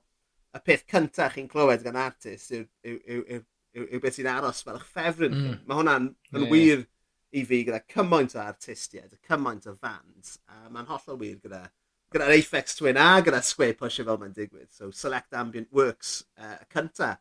[0.55, 3.41] y peth cyntaf chi'n clywed gan artist yw'r yw, yw, yw
[3.75, 5.37] yw, yw beth sy'n aros fel eich ffefryn.
[5.37, 5.59] Mm.
[5.67, 6.49] Mae hwnna'n yeah.
[6.51, 6.87] wir
[7.31, 11.63] i fi gyda cymaint o artistiaid, cymaint o fans, a mae'n hollol wir gyda
[12.11, 14.69] gyda'r Aphex Twin a gyda Square Pusher fel mae'n digwydd.
[14.75, 17.13] So Select Ambient Works uh, y cynta.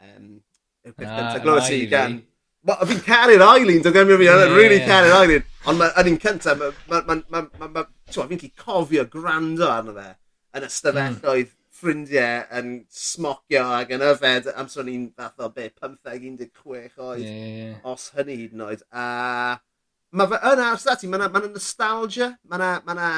[0.00, 0.38] Um,
[0.86, 1.42] yw'r peth cynta.
[1.44, 2.18] Glywed i gan...
[2.88, 5.44] Fi'n caru'r Eileen, dwi'n gymryd fi, yn really caru'r Eileen.
[5.70, 10.08] Ond yn un cynta, fi'n gallu cofio gwrando arno fe
[10.56, 17.00] yn ystafelloedd mm ffrindiau yn smocio ac yn yfed amser ni'n fath o be, 15-16
[17.06, 17.24] oed.
[17.24, 17.78] Yeah.
[17.88, 18.84] Os hynny hyd yn oed.
[18.90, 19.06] A
[20.18, 23.10] mae fe yn ars dati, mae yna ma nostalgia, mae yna ma, na,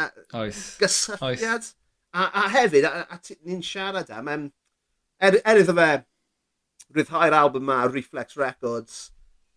[0.82, 1.70] gysylltiad.
[2.10, 4.46] A, a hefyd, a, a ni'n siarad am, um,
[5.22, 5.90] er, er iddo fe
[6.90, 9.02] rhyddhau'r album ma, Reflex Records,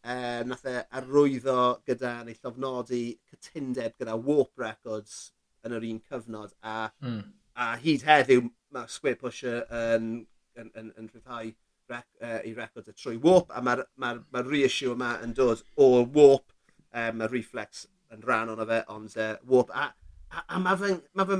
[0.06, 5.32] uh, nath e arwyddo gyda neu llofnodi cytundeb gyda Warp Records
[5.66, 7.24] yn yr un cyfnod a mm
[7.56, 10.26] a hyd heddiw mae Square Pusher yn,
[10.58, 11.52] yn, yn, yn rhyddhau
[11.92, 15.36] rec, uh, i record y trwy warp a mae'r ma, ma, ma reissue yma yn
[15.38, 16.48] dod o warp.
[16.94, 19.74] Um, mae reflex yn rhan o'n fe ond uh, warp.
[19.74, 19.90] A,
[20.30, 21.40] a, a mae fe'n ma fe,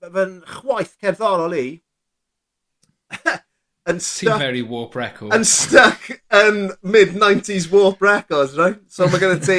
[0.00, 0.26] ma fe
[0.56, 1.68] chwaith cerddorol i.
[3.90, 5.32] Yn stuck very warp record.
[5.34, 8.76] yn stuck yn mid 90s warp records right?
[8.92, 9.56] So mae gen ti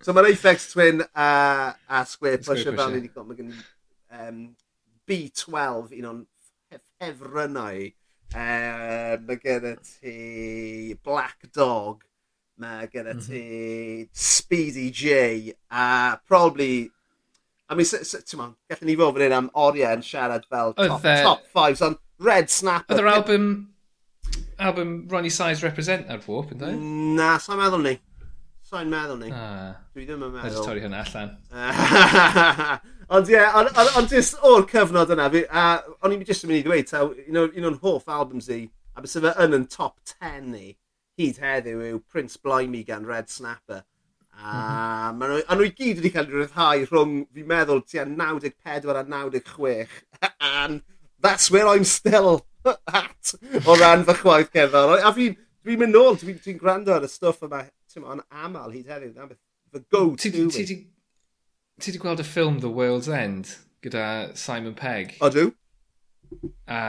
[0.00, 1.26] so mae'r reflex twin a,
[1.74, 4.38] a square pusher fel ni wedi gweld mae gen um,
[5.08, 6.24] B12, un o'n
[6.72, 7.84] ffefrynnau.
[8.34, 12.02] Uh, mae gyda ti Black Dog,
[12.58, 13.26] mae gyda mhm.
[13.28, 16.90] ti Speedy J, a probably
[17.70, 21.06] I mean, ti'n man, gallwn ni fod fan hyn am oriau yn siarad fel top,
[21.08, 22.92] e- top fives, ond Red Snapper...
[22.92, 23.46] Oedd yr album,
[24.58, 26.82] album Ronnie Size Represent ar fwop, yn dweud?
[27.16, 27.94] Na, sa'n meddwl ni.
[28.68, 29.30] Sa'n meddwl ni.
[29.32, 30.58] Ah, Dwi ddim yn meddwl.
[30.58, 31.32] Dwi'n torri hynna allan.
[33.14, 35.64] Ond ie, yeah, ond on, on just o'r cyfnod yna, fi, a
[36.02, 38.64] o'n i'n just yn mynd i ddweud, taw, un o'n, un o'n hoff albums i,
[38.96, 40.72] a bys efo yn yn top 10 ni,
[41.20, 43.84] hyd heddiw yw Prince Blimey gan Red Snapper.
[44.34, 45.44] A mm -hmm.
[45.46, 49.94] nhw, i gyd wedi cael ei ryddhau rhwng, fi'n meddwl, tua 94 a 96.
[50.40, 50.82] And
[51.22, 52.46] that's where I'm still
[53.02, 54.96] at o ran fy chwaith cerddor.
[54.98, 57.62] A fi'n fi mynd nôl, dwi'n dwi gwrando ar y stwff yma,
[57.92, 59.30] ti'n on aml hyd heddiw, na
[59.90, 60.16] go-to.
[60.18, 60.80] Ti, ti,
[61.80, 65.16] ti wedi gweld y ffilm The World's End gyda Simon Pegg?
[65.24, 65.50] Odw.
[66.70, 66.80] A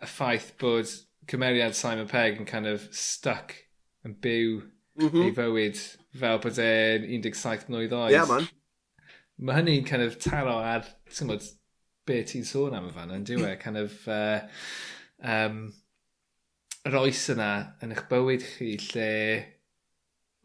[0.00, 0.92] y ffaith bod
[1.30, 3.54] cymeriad Simon Pegg yn kind of stuck
[4.06, 5.26] yn byw mm -hmm.
[5.26, 5.82] ei fywyd
[6.22, 8.16] fel bod e'n 17 mlynedd oed.
[8.16, 8.48] Yeah, man.
[9.40, 11.44] Mae hynny'n kind of taro ar, ti'n bod,
[12.08, 14.40] be ti'n sôn am y fan yn diwe, kind of, uh,
[15.20, 15.62] um,
[16.88, 17.50] yr oes yna
[17.84, 19.08] yn eich bywyd chi lle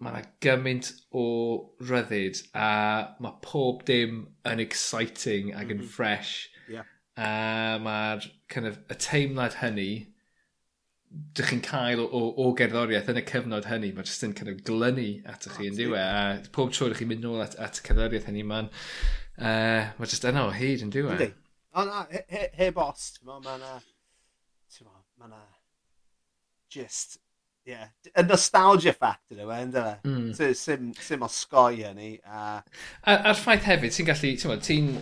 [0.04, 1.26] mae yna gymaint o
[1.90, 2.72] ryddid a
[3.24, 5.94] mae pob dim yn exciting ac yn mm -hmm.
[5.96, 6.50] fresh.
[6.72, 6.90] Yeah.
[7.16, 9.90] A mae'r kind of, y teimlad hynny
[11.38, 14.52] dych chi'n cael o, o, o gerddoriaeth yn y cyfnod hynny, mae jyst yn kind
[14.52, 16.02] of glynu atoch chi yn diwe.
[16.02, 20.12] A pob tro ydych chi'n mynd nôl at, at y cerddoriaeth hynny, mae'n uh, mae
[20.12, 21.16] jyst yna o hyd yn diwe.
[21.16, 21.32] Yndi.
[21.76, 23.56] Ond na, he, he, he bost, mae yna...
[23.56, 25.46] Ma, ma, na, ma na
[26.76, 27.20] just
[27.66, 29.96] yeah, y nostalgia factor yw e, ynddo fe?
[30.06, 30.30] Mm.
[30.38, 32.14] So, sim, sim osgoi hynny.
[32.30, 32.62] A...
[33.02, 34.96] A, a'r ffaith hefyd, ti'n gallu, ti'n gwybod, ti'n...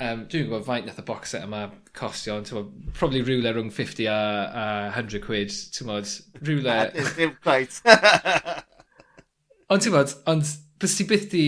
[0.00, 1.66] Um, dwi'n gwybod faint nath y box set yma
[1.96, 4.64] costio, ond ti'n probably rhywle rhwng 50 a, a
[4.96, 6.12] 100 quid, ti'n gwybod,
[6.44, 6.76] rhywle...
[7.18, 7.80] Dim quite.
[9.72, 11.46] ond ti'n gwybod, ond bys ti byth di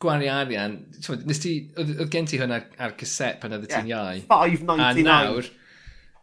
[0.00, 3.68] gwario arian, ti'n gwybod, nes ti, oedd gen ti hwnna ar, ar cassette pan oedd
[3.68, 4.16] ti'n yeah.
[4.16, 4.24] iau.
[4.32, 5.04] 5.99.
[5.04, 5.52] A nawr,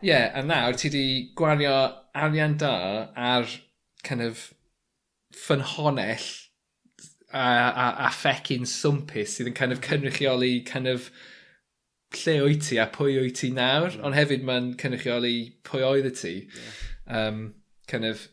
[0.02, 1.06] ie, yeah, a nawr ti di
[1.38, 1.76] gwario
[2.16, 2.74] arian da
[3.16, 3.50] ar
[4.08, 4.50] kind of
[5.36, 6.28] ffynhonell
[7.36, 11.10] a, a, a fecyn swmpus sydd yn kind of cynrychioli kind of
[12.16, 14.04] lle wyt ti a pwy wyt ti nawr, mm.
[14.08, 15.36] ond hefyd mae'n cynrychioli
[15.68, 16.36] pwy oedd y ti.
[16.46, 16.76] Yeah.
[17.20, 17.42] Um,
[17.92, 18.28] kind of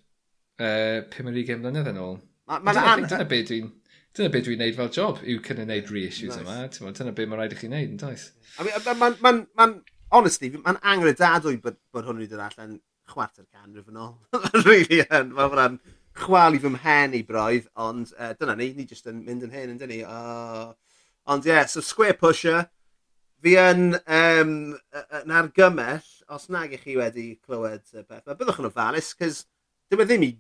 [0.63, 2.21] uh, 15 mlynedd yn ôl.
[2.53, 3.09] Mae'n an...
[3.11, 3.73] Dyna beth dwi'n...
[4.13, 6.45] Dyna beth dwi'n neud fel job, yw cyn neud reissues nice.
[6.45, 6.93] yma.
[6.93, 8.29] Dyna beth mae'n rhaid i chi neud yn does?
[8.59, 9.19] I mean, mae'n...
[9.25, 9.69] Ma, ma, ma,
[10.15, 12.79] honestly, mae'n angredadwy bod, bod hwn wedi dod allan
[13.11, 14.15] chwarter canrif yn ôl.
[14.69, 15.33] really yn.
[15.35, 15.81] Mae hwnna'n
[16.23, 19.55] chwal i fy mhen i broedd, ond uh, dyna ni, ni jyst yn mynd yn
[19.55, 20.01] hyn, yn dyn ni.
[20.05, 20.73] Uh,
[21.33, 22.67] ond ie, yeah, so Square Pusher,
[23.43, 24.55] fi yn um,
[25.23, 29.45] yn argymell, os nag ych chi wedi clywed y beth, mae byddwch yn ofalus, cys
[29.91, 30.33] dim e ddim i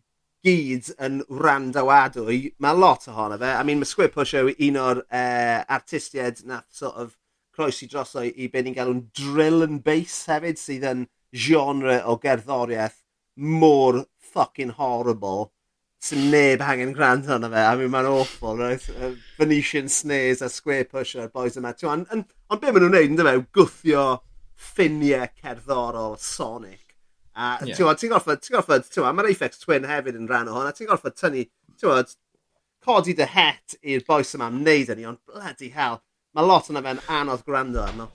[0.42, 3.50] gyd yn randawadwy, mae lot ohono fe.
[3.54, 7.16] I mean, mae Square Pusher yw un o'r e, uh, artistiaid nath sort of
[7.54, 13.00] croesi drosoe i be ni'n galw'n drill and bass hefyd, sydd yn genre o gerddoriaeth
[13.36, 15.52] mor fucking horrible.
[16.02, 17.62] sy'n neb hangen gwrando arno fe.
[17.62, 18.82] I mean, mae'n awful, right?
[18.90, 21.76] Uh, Venetian snares a square pusher, boys yma.
[21.86, 23.50] Ond on, on be maen nhw'n neud, ynddo fe, yw e?
[23.58, 24.06] gwthio
[24.58, 26.96] ffiniau cerddorol Sonic.
[27.38, 27.76] A yeah.
[27.78, 30.74] ti'n gorfod, ti'n gorfod, ti'n gorffod, mae'r Aphex Twin hefyd yn rhan o hwn, a
[30.74, 31.46] ti'n gorfod tynnu,
[31.78, 32.10] ti'n
[32.82, 36.00] codi dy het i'r boes yma am wneud yn ni, ond bloody hell,
[36.34, 38.08] mae lot yna fe'n anodd gwrando arno.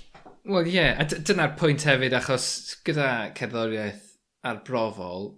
[0.47, 0.95] Wel ie, yeah.
[1.01, 2.47] a dyna'r pwynt hefyd achos
[2.87, 4.03] gyda cerddoriaeth
[4.47, 5.33] arbrofol,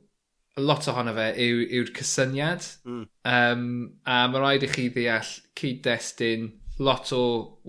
[0.59, 2.67] a lot ohono fe yw'r yw, yw cysyniad.
[2.85, 3.05] Mm.
[3.31, 3.63] Um,
[4.05, 6.51] a mae rhaid i chi ddeall cyd-destun
[6.85, 7.23] lot o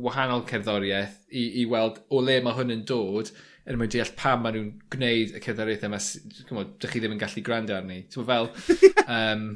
[0.05, 3.32] wahanol cerddoriaeth i, i weld o le mae hwn yn dod
[3.64, 6.03] er mwyn deall pam maen nhw'n gwneud y cerddoriaeth yma.
[6.51, 8.03] Cymod, dych chi ddim yn gallu gwrando arni.
[8.12, 8.51] Ti'n fel,
[9.16, 9.49] um,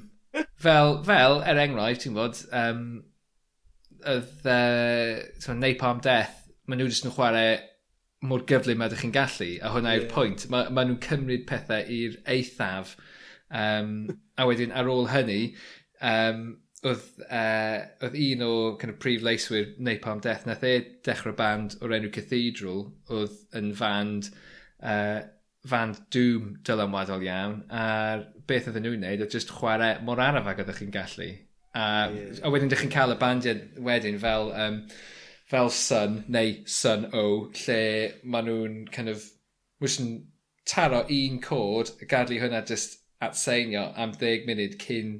[0.60, 2.82] fel, fel, er enghraifft, ti'n bod, um,
[4.08, 7.54] oedd uh, Napalm Death, maen nhw jyst yn chwarae
[8.24, 10.02] mor gyflym a ydych chi'n gallu, a hwnna yeah.
[10.02, 10.46] yw'r pwynt.
[10.52, 12.96] Mae ma nhw'n cymryd pethau i'r eithaf,
[13.62, 13.94] um,
[14.40, 15.40] a wedyn ar ôl hynny,
[16.00, 16.44] um,
[16.84, 20.74] oedd, uh, oedd un o kind of, prif leiswyr Napalm Death, nath e
[21.06, 24.30] dechrau band o'r enw Cathedral, oedd yn fand,
[24.84, 25.22] uh,
[25.68, 27.84] fand dŵm dylanwadol iawn, a
[28.48, 31.30] beth oedden nhw'n neud oedd just chwarae mor araf ag oeddech chi'n gallu.
[31.74, 32.40] A, yeah.
[32.44, 34.82] a wedyn ydych chi'n cael y bandiau wedyn fel um,
[35.50, 37.24] fel Sun neu Sun O
[37.64, 37.80] lle
[38.24, 39.26] maen nhw'n kind of
[39.82, 40.14] wrth yn
[40.68, 45.14] taro un cod a gadlu hwnna just at seinio am 10 munud cyn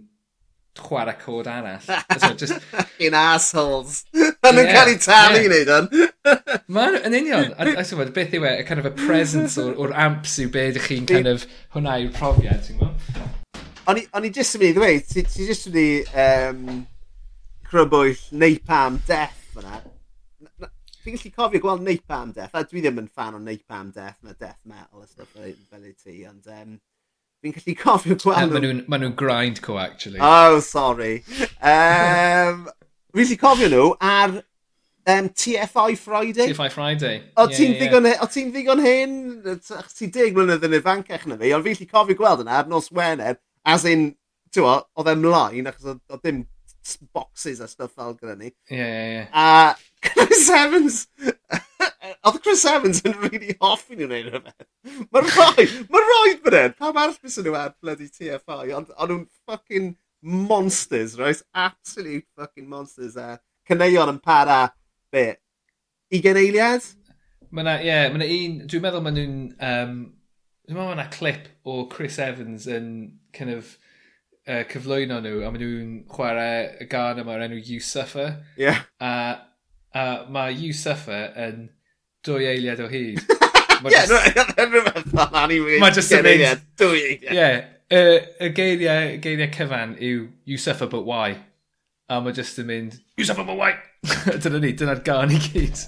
[0.75, 1.81] chwarae cod arall.
[2.19, 2.59] so just...
[2.99, 4.05] In assholes.
[4.15, 6.09] Maen nhw'n cael ei talu i wneud hwn.
[6.77, 7.53] Maen yn union.
[7.59, 10.75] A, a so, beth yw e, kind of a presence o'r or amps yw beth
[10.75, 11.47] ydych chi'n kind of
[11.77, 13.33] hwnna yw'r profiad, ti'n gwybod?
[13.93, 16.85] O'n i jyst yn mynd i ddweud, ti jyst yn mynd i um,
[17.69, 19.83] crybwyll napalm death fyna.
[21.05, 24.33] Fi'n gallu cofio gweld Napalm Death, a dwi ddim yn fan o Napalm Death na
[24.33, 26.79] Death Metal a stuff fel i ti, ond um,
[27.45, 28.55] fi'n gallu cofio gweld...
[28.55, 30.23] Maen nhw'n ma nhw grind co, actually.
[30.25, 31.19] Oh, sorry.
[31.61, 32.65] Um,
[33.13, 36.49] fi'n gallu cofio nhw ar um, TFI Friday.
[36.55, 37.21] TFI Friday.
[37.37, 38.27] O yeah, ti'n yeah, ddigon, yeah.
[38.33, 39.21] ti ddigon hyn?
[39.61, 42.89] Ti deg mlynedd yn ifancach na fi, ond fi'n gallu cofio gweld yna ar nos
[42.97, 43.37] Wener,
[43.77, 44.15] as in,
[44.57, 46.47] ti'n oedd e'n mlaen, achos oedd dim
[47.13, 48.51] boxes a stuff fel gyda ni.
[48.71, 49.27] Ie, ie, ie.
[49.33, 49.75] A
[50.05, 51.07] Chris Evans!
[52.25, 54.67] Oedd Chris Evans yn really hoffi nhw'n neud rhywbeth.
[55.13, 56.75] Mae'n rhoi, mae'n rhoi bod e'n.
[56.79, 59.95] Pam arall bys nhw ar bloody TFI, ond o'n nhw'n fucking
[60.25, 61.41] monsters, right?
[61.55, 63.17] Absolute fucking monsters.
[63.17, 63.37] Eh?
[63.37, 63.37] Uh,
[63.69, 64.59] Cyneuon yn para,
[65.13, 65.27] be,
[66.13, 66.91] 20 eiliad?
[67.55, 69.41] Mae yna, ie, yeah, mae yna un, dwi'n meddwl mae nhw'n,
[69.71, 69.97] um,
[70.65, 72.89] dwi'n meddwl mae yna clip o Chris Evans yn
[73.37, 73.77] kind of,
[74.49, 78.39] uh, cyflwyno nhw, a maen nhw'n chwarae y gan yma o'r enw You Suffer.
[78.57, 78.69] Ie.
[78.69, 78.87] Yeah.
[79.01, 79.43] A uh,
[79.95, 81.69] a mae you suffer yn
[82.27, 83.23] dwy eiliad o hyd.
[83.85, 85.79] Ie, rhywbeth fel anyway.
[85.83, 86.63] Mae just yn mynd...
[86.81, 87.35] Dwy eiliad.
[87.35, 87.49] Ie,
[87.95, 88.05] y
[88.47, 91.35] y geiriau, geiriau cyfan yw you suffer but why?
[92.09, 92.97] A mae just yn mynd...
[93.21, 93.75] You suffer but why?
[94.43, 95.85] dyna ni, dyna'r gan i gyd.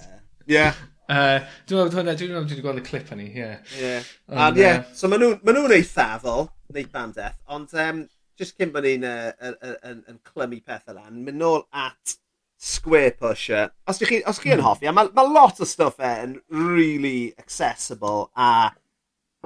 [0.53, 0.67] Ie.
[1.07, 3.51] Uh, dwi'n meddwl hwnna, dwi'n meddwl dwi'n gweld y clip hynny, ie.
[3.79, 3.97] Ie.
[4.35, 8.05] A ie, so maen nhw'n ma nhw eithafol, neu bandeth, ond um,
[8.39, 12.17] just cyn bod ni'n uh, uh, uh, uh, uh, clymu pethau lan, mynd nôl at
[12.57, 13.71] square pusher.
[13.87, 14.67] Os chi, os chi yn mm.
[14.67, 18.73] hoffi, mae ma lot o stuff e yn really accessible a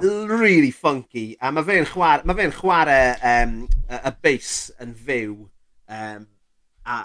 [0.01, 1.37] really funky.
[1.41, 3.57] A mae fe'n chwarae, ma fe chwarae um,
[3.89, 5.35] y, y bass yn fyw.
[5.91, 6.29] Um,
[6.87, 7.03] a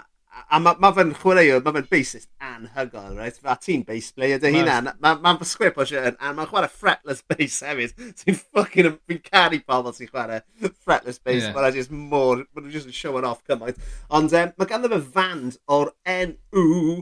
[0.50, 3.38] a mae ma fe'n chwaraewr, mae fe'n bassist anhygol, right?
[3.44, 4.90] A ti'n bass player dy hunan.
[5.02, 7.94] Mae'n ma, ma squib o siwr, a mae'n chwarae fretless bass hefyd.
[8.20, 10.42] Ti'n ffucking, fi'n caru pobl sy'n chwarae
[10.84, 11.54] fretless bass, yeah.
[11.56, 13.80] mae'n just more, mae'n just yn showing off cymaint.
[14.16, 16.98] Ond e, um, mae ganddo fe fand o'r NW,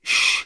[0.00, 0.44] shh,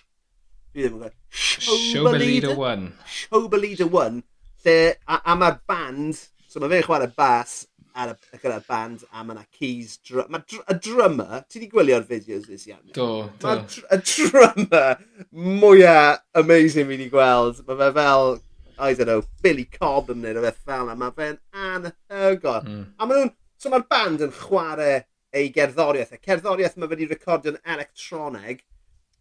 [0.72, 2.89] fi ddim yn gwybod, Showbeleader 1.
[3.18, 4.22] Showbeleader 1,
[4.64, 7.64] lle, a, a mae'r band, so mae fe'n chwarae bass,
[7.95, 9.97] ar y, gyda'r band a mae yna keys...
[10.03, 11.45] Dr Mae dr y drummer...
[11.49, 12.82] Ti wedi gwylio'r fideos nes iawn?
[12.97, 13.07] Do,
[13.38, 13.47] do.
[13.47, 14.99] Mae dr y drummer
[15.30, 17.62] mwyaf amazing fi wedi gweld.
[17.68, 18.36] Mae fe fel,
[18.78, 20.99] I don't know, Billy Cobb yn mynd o beth fel yna.
[21.01, 22.62] Mae fe'n anhygol.
[22.66, 22.86] Mm.
[22.99, 23.34] A maen nhw'n...
[23.62, 24.97] So mae'r band yn chwarae
[25.34, 26.16] ei gerddoriaeth.
[26.16, 28.64] Y cerddoriaeth mae wedi recordio'n electroneg.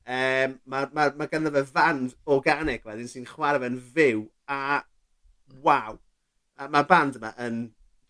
[0.04, 4.82] Um, mae ma, ma ganddo fe fand organic wedyn sy'n chwarae fe'n fyw a
[5.64, 5.96] waw.
[6.60, 7.64] Mae'r band yma yn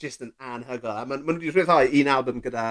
[0.04, 1.00] just yn anhygoel.
[1.00, 2.68] A maen ma wedi rhyddhau un album gyda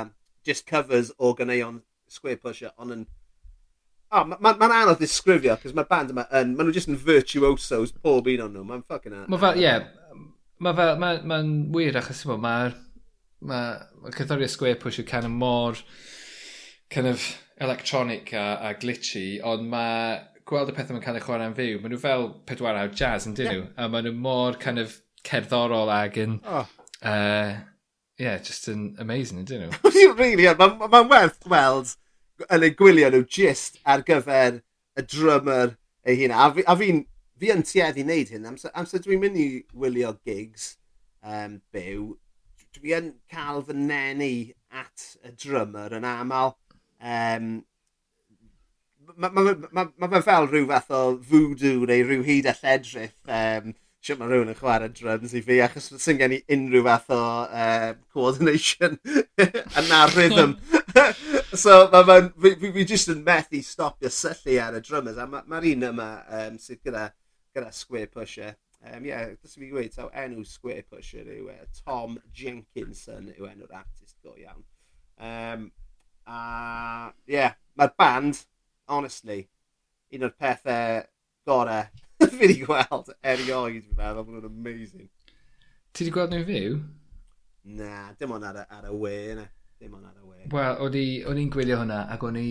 [0.47, 3.05] just covers o ganeuon Square Pusher, ond yn...
[4.13, 6.53] Oh, Mae'n ma, ma, anodd ddisgrifio, cos mae'r band yma yn...
[6.57, 8.65] Maen nhw just yn virtuosos pob un o'n nhw.
[8.69, 9.31] Mae'n ffucking anodd.
[9.33, 10.25] Mae fel, ie.
[10.63, 11.39] Mae fel, mae'n ma,
[11.79, 12.77] wir achos yma, mae'r...
[13.43, 15.81] Mae ma, ma cerddoriaeth Square Pusher kind of mor...
[16.93, 17.25] kind of
[17.57, 21.79] electronic a, a glitchy, ond mae gweld y pethau mae'n cael ei chwarae yn fyw,
[21.81, 23.71] maen nhw fel pedwar awr jazz yn dyn nhw, yeah.
[23.81, 26.37] a maen nhw mor kind of cerddorol ag yn...
[26.45, 26.67] Oh
[27.03, 27.55] uh,
[28.19, 29.93] yeah, just yn amazing, ydyn nhw?
[30.19, 31.97] really, mae'n ma, ma werth gweld
[32.49, 34.61] yn eu gwylio nhw gist ar gyfer
[34.99, 35.77] y drummer
[36.07, 36.35] ei hun.
[36.35, 37.05] A, fi, a fi'n
[37.43, 39.49] fi yn tueddu wneud hyn, amser, amser dwi'n mynd i
[39.79, 40.75] wylio gigs
[41.23, 42.13] um, byw,
[42.77, 44.33] dwi yn cael fy nenu
[44.83, 46.57] at y drummer yn aml.
[47.03, 47.53] Um,
[49.19, 49.43] Mae ma,
[49.75, 54.19] ma, ma, ma fel rhyw fath o voodoo neu rhyw hyd a lledrith um, siwt
[54.19, 57.93] mae rhywun yn chwarae drums i fi, achos sy'n gen i unrhyw fath o uh,
[58.11, 58.97] coordination
[59.79, 60.57] a na rhythm.
[61.63, 65.29] so ma, ma, fi, fi, fi jyst yn methu stopio syllu ar y drummers, a
[65.31, 66.09] mae'r ma un yma
[66.41, 67.07] um, sydd gyda,
[67.55, 68.59] gyda square pusher.
[68.83, 73.79] Um, yeah, dys fi gweud, taw enw square pusher yw uh, Tom Jenkinson yw enw'r
[73.85, 74.67] artist go iawn.
[75.23, 75.69] Um,
[76.27, 78.43] a, yeah, mae'r band,
[78.91, 79.45] honestly,
[80.11, 81.05] un o'r pethau
[81.47, 82.02] gorau
[82.33, 85.09] fi wedi gweld erioed, fi'n meddwl, maen nhw'n amazing.
[85.93, 86.79] Ti wedi gweld nhw'n fyw?
[87.79, 89.47] Na, dim ond ar, ar y we, na.
[89.83, 90.49] Dim ond ar y we.
[90.53, 90.81] Wel,
[91.31, 92.49] o'n i'n gwylio hwnna, ac o'n i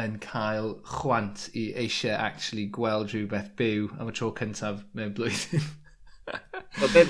[0.00, 5.66] yn cael chwant i eisiau actually gweld rhywbeth byw am y tro cyntaf mewn blwyddyn.
[6.80, 7.04] Wel, be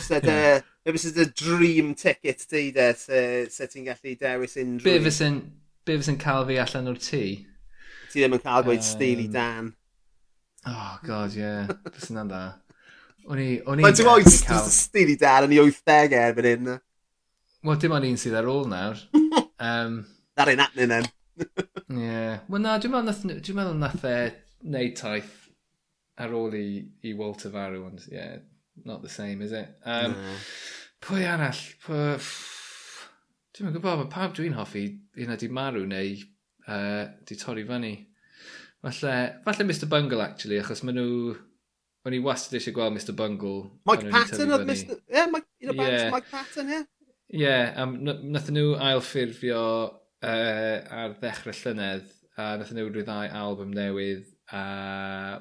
[0.94, 3.20] bys y dream ticket ti de, se,
[3.52, 4.86] se ti'n gallu dewis unrhyw...
[5.84, 7.22] Be fys cael fi allan o'r tŷ?
[8.10, 9.74] Ti ddim yn cael gweud um, Steely Dan.
[10.66, 11.40] Oh, god, ie.
[11.40, 11.70] Yeah.
[11.88, 12.42] Bys yna'n da.
[13.30, 13.48] O'n i...
[13.64, 16.70] Mae'n dim oed uh, stili dad yn ei 80 erbyn hyn.
[17.64, 19.00] Wel, dim ond un sydd ar ôl nawr.
[19.70, 20.00] um,
[20.36, 21.08] Dar ein atnyn then.
[21.90, 22.00] Ie.
[22.04, 22.40] yeah.
[22.48, 24.16] Wel na, dwi'n meddwl nath e
[24.72, 25.36] neud taith
[26.20, 26.66] ar ôl i,
[27.08, 28.40] i Walter Farw, ond yeah,
[28.84, 29.72] not the same, is it?
[29.84, 30.36] Um, no.
[31.06, 31.62] Pwy arall?
[31.84, 32.02] Pwy...
[33.56, 34.84] Dwi'n meddwl gwybod, mae pawb dwi'n hoffi,
[35.16, 36.12] hynna di marw neu
[36.68, 37.94] uh, di torri fyny.
[38.80, 39.14] Falle,
[39.44, 41.36] falle Mr Bungle, actually, achos maen nhw...
[42.08, 43.66] O'n i wastad eisiau gweld Mr Bungle.
[43.88, 44.94] Mike Patton oedd Mr...
[44.96, 46.06] Ie, yeah, Mike, you know, yeah.
[46.14, 46.78] Mike Patton, ie.
[47.34, 52.08] Ie, yeah, um, nathon nhw ailffurfio uh, ar ddechrau llynedd,
[52.40, 54.62] a nathon nhw rhyddau album newydd, a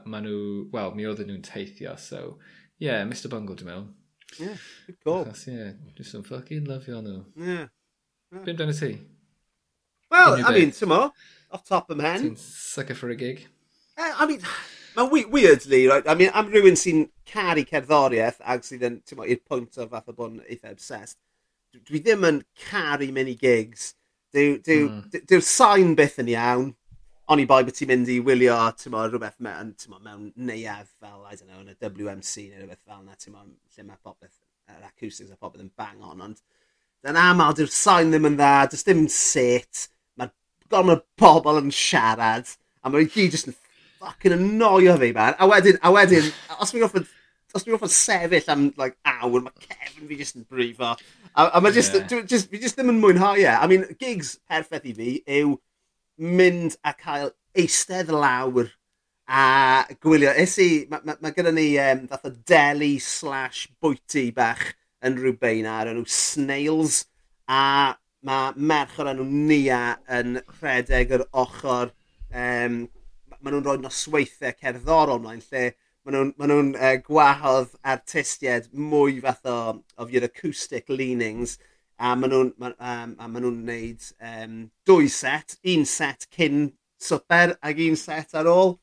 [0.03, 0.43] maen nhw...
[0.75, 2.35] Wel, mi oedden nhw'n teithio, so...
[2.75, 3.87] Ie, yeah, Mr Bungle, dwi'n meddwl.
[4.43, 4.51] Ie,
[4.89, 5.23] good call.
[5.31, 7.21] Achos, ie, yeah, dwi'n sy'n ffucking lyfio nhw.
[7.39, 7.55] Ie.
[7.55, 7.71] Yeah.
[8.35, 8.91] Bum dan y ti?
[10.11, 11.05] Wel, I mean, ti'n mo,
[11.51, 12.21] off top of hen.
[12.21, 13.47] Ti'n sucker for a gig?
[13.97, 14.41] Uh, I mean,
[14.95, 16.07] mae'n we weirdly, right?
[16.07, 20.11] I mean, am rhywun sy'n caru cerddoriaeth ag sydd yn, ti'n i'r pwynt o fath
[20.11, 21.19] o bod yn eitha obsessed,
[21.87, 23.93] dwi ddim yn caru mini gigs.
[24.33, 25.23] Dyw'r dyw, mm.
[25.29, 26.67] dyw sain byth yn iawn,
[27.29, 30.31] Oni i boi bod ti'n mynd i wylio, ti'n mo, rhywbeth mewn, ti'n mo, mewn
[30.49, 33.43] neuaf fel, I don't know, yn y WMC neu rhywbeth fel yna, ti'n mo,
[33.75, 34.33] lle mae popeth,
[34.73, 36.41] yr acoustics a popeth yn bang on, ond
[37.05, 39.83] yn aml dyw'r sain ddim yn dda, does dim set,
[40.71, 42.49] gormod ma o bobl yn siarad,
[42.83, 43.57] a mae'n gyd jyst yn
[43.99, 45.37] ffucking annoio fi, man.
[45.39, 47.07] A wedyn, a wedyn, os mi'n goffod
[47.55, 50.93] os mi'n goffod sefyll am like, awr, mae Kevin fi jyst yn brifo.
[51.33, 52.25] A, a mae jyst, yeah.
[52.29, 53.47] jyst, fi jyst ddim yn mwynhau e.
[53.49, 55.55] I mean, gigs perffaith i fi yw
[56.19, 58.69] mynd a cael eistedd lawr
[59.29, 60.33] a gwylio.
[60.37, 64.69] Is i, mae ma, ma gyda ni um, fath o deli slash bwyty bach
[65.05, 67.05] yn rhyw ar enw Snails.
[67.49, 67.95] A
[68.25, 69.83] mae merch o'r enw Nia
[70.19, 71.93] yn rhedeg yr ochr.
[72.29, 72.81] Um,
[73.39, 75.69] maen nhw'n rhoi nosweithiau cerddorol mlaen lle
[76.03, 79.59] maen nhw'n ma nhw uh, gwahodd artistiaid mwy fath o,
[79.97, 81.55] of your acoustic leanings
[81.99, 84.59] a maen nhw'n ma, um, ma nhw nhw'n um,
[84.89, 88.77] dwy set, un set cyn swper ac un set ar ôl.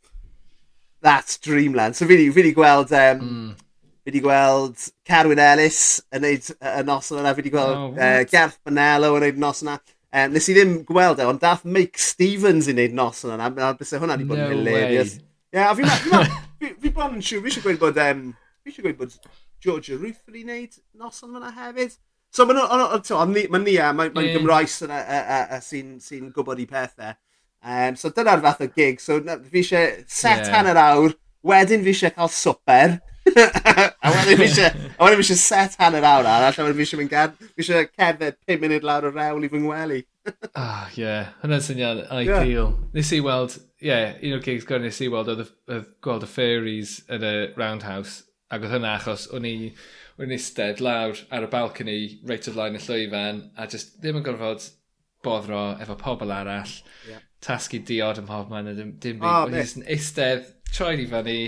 [1.04, 1.96] That's Dreamland.
[1.96, 3.65] So fi wedi gweld um, mm
[4.06, 4.78] fi wedi gweld
[5.08, 9.24] Carwyn Ellis yn neud y nos yna, fi wedi gweld oh, uh, Garth Bonello yn
[9.26, 9.80] neud nos yna.
[10.14, 13.72] Um, nes i ddim gweld e, ond dath Mike Stevens i wneud nos yna, a
[13.74, 15.16] bys e hwnna wedi bod yn no hilarious.
[15.18, 16.30] Ie, yeah, a fi, fi,
[16.62, 18.22] fi, fi bod yn siw, fi eisiau gweud bod, um,
[18.62, 19.16] fi eisiau gweud bod
[19.66, 21.98] Georgia Ruth wedi wneud nos yna hefyd.
[22.30, 25.02] So mae'n ma Nia, mae'n ma Gymraes yna
[25.66, 27.18] sy'n sy gwybod i pethau.
[27.66, 30.54] Um, so dyna'r fath o gig, so fi eisiau set yeah.
[30.54, 33.00] hanner awr, wedyn fi eisiau cael swper,
[33.36, 36.86] a wedyn fi eisiau, a wedyn fi eisiau set hanner awr arall, a wedyn fi
[36.86, 40.00] eisiau mynd gad, fi eisiau cerdded 5 munud lawr o rewl i fy ngwely.
[40.54, 41.02] Ah, ie.
[41.02, 41.28] Yeah.
[41.42, 42.46] Hwna'n syniad ideal.
[42.48, 42.72] Yeah.
[42.96, 46.26] Nes i weld, ie, yeah, un o'r gigs gwrdd nes i weld oedd, oedd gweld
[46.26, 48.24] y fairies yn y roundhouse.
[48.50, 49.54] Ac oedd hynna achos o'n i
[50.22, 54.26] yn eistedd lawr ar y balcony reit o flaen y llwyfan a just ddim yn
[54.26, 54.64] gorfod
[55.26, 56.76] boddro efo pobl arall.
[57.08, 57.24] Yeah.
[57.44, 59.28] Tasgu diod ym mhobman a dim, dim byd.
[59.28, 61.40] Oh, o'n i'n eistedd, troed i fyny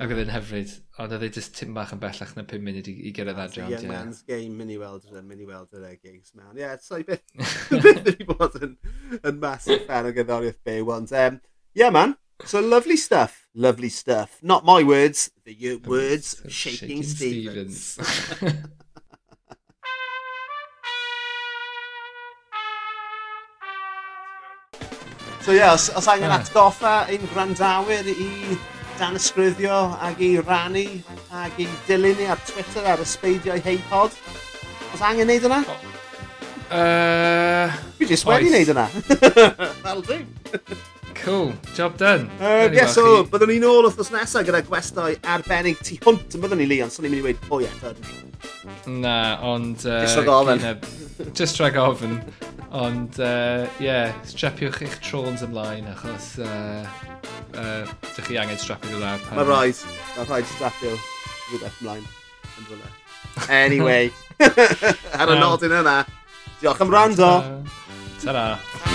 [0.00, 0.70] Ac oedd e'n hyfryd,
[1.02, 3.66] ond oedd e just tim bach yn bellach na 5 munud i, i gyrraedd adre.
[3.68, 3.90] Young yeah.
[3.92, 6.54] man's game, mini weld yr mynd weld yr gigs, man.
[6.56, 7.24] Ie, yeah, so i byth,
[7.84, 8.74] byth wedi bod yn,
[9.20, 11.40] yn massive fan o gyddoriaeth byw, ond um,
[11.76, 12.16] yeah, man,
[12.48, 14.38] so lovely stuff, lovely stuff.
[14.40, 17.82] Not my words, the your words of Shaking, Shaking Stevens.
[18.00, 18.78] Stevens.
[25.42, 26.36] So ie, yeah, os, os angen ah.
[26.38, 28.26] atgoffa ein gwrandawyr i
[29.02, 30.84] dan ysgrifio ag i rannu
[31.34, 34.14] ag i dilyn ni ar Twitter ar y speidiau heipod.
[34.94, 35.58] Os angen neud yna?
[36.72, 37.68] Uh,
[37.98, 38.86] Fi jyst wedi wneud yna.
[39.84, 40.22] That'll do.
[41.22, 42.30] Cool, job done.
[42.40, 46.62] Uh, yes, so, byddwn ni'n ôl wrthnos nesaf gyda gwestau arbennig tu hwnt yn byddwn
[46.62, 47.92] ni, Leon, so ni'n mynd i weid pwy eto.
[48.88, 49.84] Na, ond...
[49.84, 50.64] Uh, Just rhag ofyn.
[51.36, 52.16] Just rhag ofyn.
[52.72, 56.32] Ond, ie, uh, yeah, strapiwch eich trôns ymlaen, achos...
[56.40, 56.88] Uh,
[57.54, 57.84] uh,
[58.16, 59.22] dych chi angen strapio nhw lawr.
[59.36, 59.84] Mae rhaid,
[60.16, 62.10] mae rhaid strapio rhywbeth ymlaen.
[63.48, 64.10] Anyway,
[65.20, 66.02] ar y nodyn yna,
[66.62, 67.62] Diolch am rando.
[68.22, 68.91] Ta-ra.